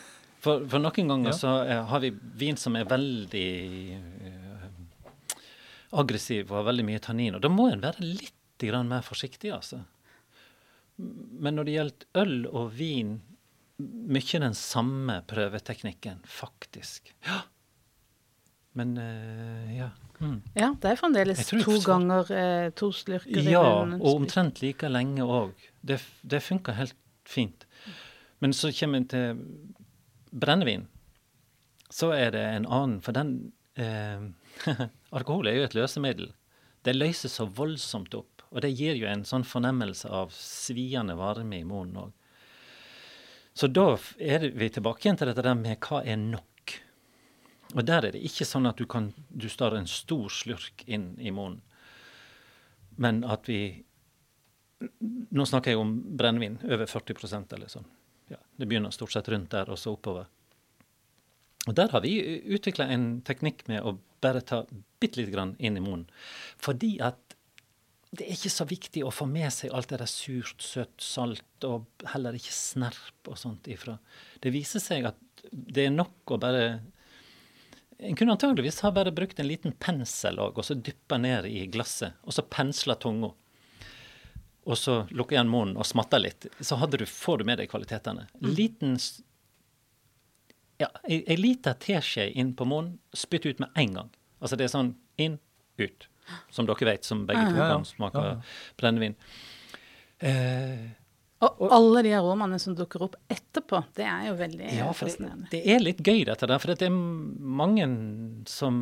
[0.43, 1.35] For, for noen ganger Ja.
[1.39, 3.43] så eh, har vi vin som er veldig
[3.95, 4.65] eh,
[5.95, 9.53] aggressiv og har veldig mye tannin, og da må en være litt grann mer forsiktig,
[9.55, 9.79] altså.
[10.99, 13.13] Men når det gjelder øl og vin,
[13.79, 17.13] mye den samme prøveteknikken, faktisk.
[17.23, 17.39] Ja.
[18.75, 19.89] Men eh, ja.
[20.23, 20.39] Mm.
[20.55, 25.51] Ja, det er fremdeles to ganger eh, to slurker Ja, og omtrent like lenge òg.
[25.83, 26.95] Det, det funker helt
[27.27, 27.67] fint.
[28.39, 29.43] Men så kommer en til
[30.31, 30.87] brennevin.
[31.93, 34.23] Så er det en annen For den eh,
[35.17, 36.31] Alkohol er jo et løsemiddel.
[36.83, 38.43] Det løser så voldsomt opp.
[38.53, 42.11] Og det gir jo en sånn fornemmelse av sviende varme i munnen òg.
[43.53, 46.52] Så da er vi tilbake igjen til dette der med hva er nok.
[47.73, 51.13] Og der er det ikke sånn at du kan du står en stor slurk inn
[51.19, 51.61] i munnen.
[53.01, 53.83] Men at vi
[55.31, 57.85] Nå snakker jeg om brennevin, over 40% eller sånn.
[58.27, 60.25] Ja, det begynner stort sett rundt der, og så oppover.
[61.63, 62.17] Og der har vi
[62.51, 63.93] utvikla en teknikk med å
[64.23, 64.65] bare ta
[64.99, 66.09] bitte lite grann inn i munnen.
[66.59, 67.37] Fordi at
[68.13, 71.47] det er ikke så viktig å få med seg alt det der surt, søtt, salt,
[71.65, 73.95] og heller ikke snerp og sånt ifra.
[74.43, 76.67] Det viser seg at det er nok å bare
[77.97, 81.65] En kunne antageligvis ha bare brukt en liten pensel og, og så dyppa ned i
[81.71, 83.31] glasset, og så pensla tunga.
[84.63, 86.47] Og så lukka igjen munnen og smatta litt.
[86.63, 88.27] Så du, får du med deg kvalitetene.
[88.39, 88.95] Liten
[90.79, 94.09] ja, ei, lita teskje inn på munnen, spytt ut med en gang.
[94.43, 95.37] Altså det er sånn inn,
[95.81, 96.07] ut.
[96.53, 97.69] Som dere vet, som begge to ja.
[97.73, 98.23] kan smake
[98.79, 99.15] brennevin.
[100.23, 100.91] Eh,
[101.43, 105.49] Og alle de aromaene som dukker opp etterpå, det er jo veldig ja, fascinerende.
[105.51, 106.61] det, det er litt gøy, dette der.
[106.61, 107.87] For det er mange
[108.49, 108.79] som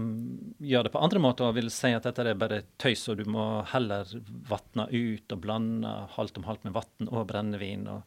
[0.59, 3.27] gjør det på andre måter og vil si at dette er bare tøys, og du
[3.31, 4.09] må heller
[4.49, 7.87] vatne ut og blande halvt om halvt med vann og brennevin.
[7.91, 8.03] og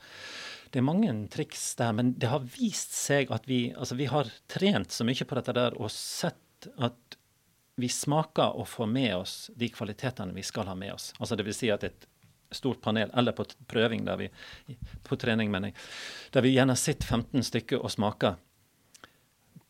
[0.75, 4.31] det er mange triks der, men det har vist seg at vi, altså vi har
[4.51, 7.19] trent så mye på dette der og sett at
[7.79, 11.13] vi smaker og får med oss de kvalitetene vi skal ha med oss.
[11.19, 12.07] Altså det vil si at et
[12.55, 14.31] stort panel, eller på prøving, der vi,
[15.03, 15.79] på trening, mener jeg,
[16.35, 18.41] der vi gjerne sitter 15 stykker og smaker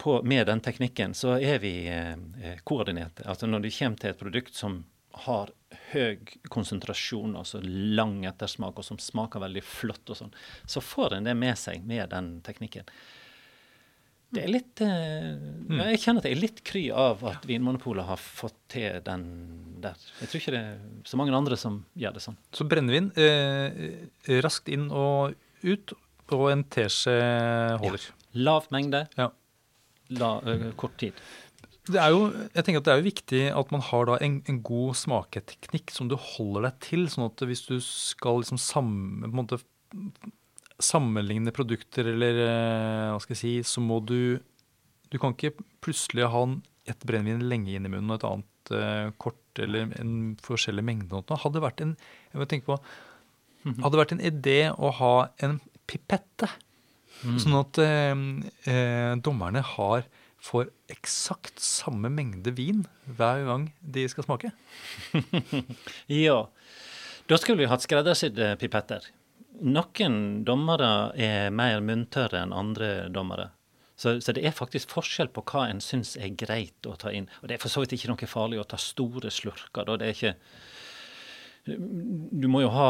[0.01, 3.27] på, med den teknikken, så er vi eh, eh, koordinerte.
[3.29, 4.83] Altså når det kommer til et produkt som
[5.25, 5.53] har
[5.93, 6.19] høy
[6.51, 10.35] konsentrasjon, altså lang ettersmak, og som smaker veldig flott og sånn,
[10.67, 12.89] så får en det med seg med den teknikken.
[14.35, 15.31] Det er litt eh,
[15.71, 19.25] ja, Jeg kjenner at jeg er litt kry av at Vinmonopolet har fått til den
[19.85, 20.01] der.
[20.21, 22.39] Jeg tror ikke det er så mange andre som gjør det sånn.
[22.57, 25.95] Så brennevin eh, raskt inn og ut,
[26.35, 27.15] og en teskje
[27.83, 28.09] holder.
[28.11, 28.21] Ja.
[28.49, 29.29] Lav mengde, Ja.
[30.19, 31.19] la, uh, kort tid.
[31.85, 34.39] Det er jo, jeg tenker at det er jo viktig at man har da en,
[34.49, 37.05] en god smaketeknikk som du holder deg til.
[37.13, 39.61] sånn at hvis du skal liksom sam, på en måte
[40.83, 44.41] sammenligne produkter, eller eh, hva skal jeg si, så må du
[45.13, 45.55] Du kan ikke
[45.85, 46.41] plutselig ha
[46.91, 51.23] et brennevin lenge inn i munnen og et annet eh, kort, eller en forskjellig mengde.
[51.45, 51.95] Hadde vært en
[52.33, 52.79] jeg må tenke på,
[53.65, 55.15] hadde det vært en idé å ha
[55.45, 56.49] en pipette,
[57.23, 58.25] sånn at eh,
[58.73, 60.09] eh, dommerne har
[60.45, 62.85] får eksakt samme mengde vin
[63.17, 64.53] hver gang de skal smake.
[66.25, 66.47] Ja.
[67.25, 69.07] Da skulle vi hatt skreddersydde pipetter.
[69.63, 73.51] Noen dommere er mer muntere enn andre dommere.
[73.97, 77.29] Så, så det er faktisk forskjell på hva en syns er greit å ta inn.
[77.43, 79.87] Og det er for så vidt ikke noe farlig å ta store slurker.
[79.87, 79.95] Da.
[80.01, 80.35] Det er ikke
[82.35, 82.89] Du må jo ha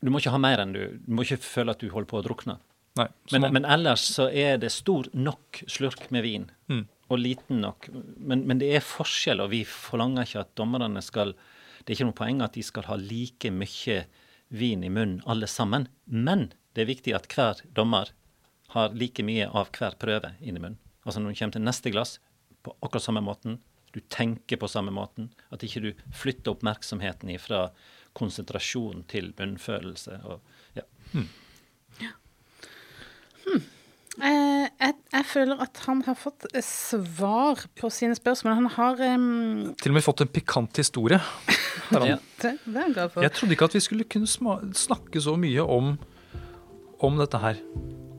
[0.00, 2.18] Du må ikke ha mer enn du Du må ikke føle at du holder på
[2.22, 2.56] å drukne.
[2.98, 6.86] Nei, Men, men ellers så er det stor nok slurk med vin, Mm.
[7.08, 7.86] og liten nok.
[8.18, 11.34] Men, men det er forskjell, og vi forlanger ikke at dommerne skal
[11.84, 14.00] Det er ikke noe poeng at de skal ha like mye
[14.48, 15.88] vin i munnen alle sammen.
[16.04, 18.12] Men det er viktig at hver dommer
[18.74, 20.78] har like mye av hver prøve inn i munnen.
[21.04, 22.18] Altså når du kommer til neste glass,
[22.62, 23.58] på akkurat samme måten.
[23.94, 25.30] Du tenker på samme måten.
[25.54, 27.70] At ikke du flytter oppmerksomheten fra
[28.18, 30.18] konsentrasjon til munnfølelse.
[30.28, 30.40] Og,
[30.76, 30.84] ja.
[31.14, 31.24] Eh,
[34.22, 38.54] jeg, jeg føler at han har fått eh, svar på sine spørsmål.
[38.58, 39.74] Han har um...
[39.78, 41.18] til og med fått en pikant historie.
[41.18, 42.08] har han.
[42.14, 42.18] Ja.
[42.42, 43.22] Det det er jeg for.
[43.22, 45.94] Jeg trodde ikke at vi skulle kunne sma snakke så mye om,
[47.04, 47.56] om dette her.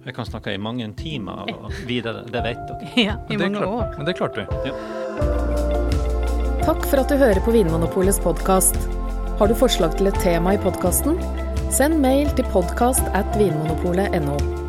[0.06, 2.88] Jeg kan snakke i mange timer og videre, det vet dere.
[3.10, 3.98] Ja, i Men det, mange klarte, år.
[3.98, 4.46] men det klarte vi.
[6.64, 8.76] Takk for at du hører på Vinmonopolets podkast.
[9.40, 11.20] Har du forslag til et tema i podkasten?
[11.72, 14.69] Send mail til podkast at vinmonopolet.no.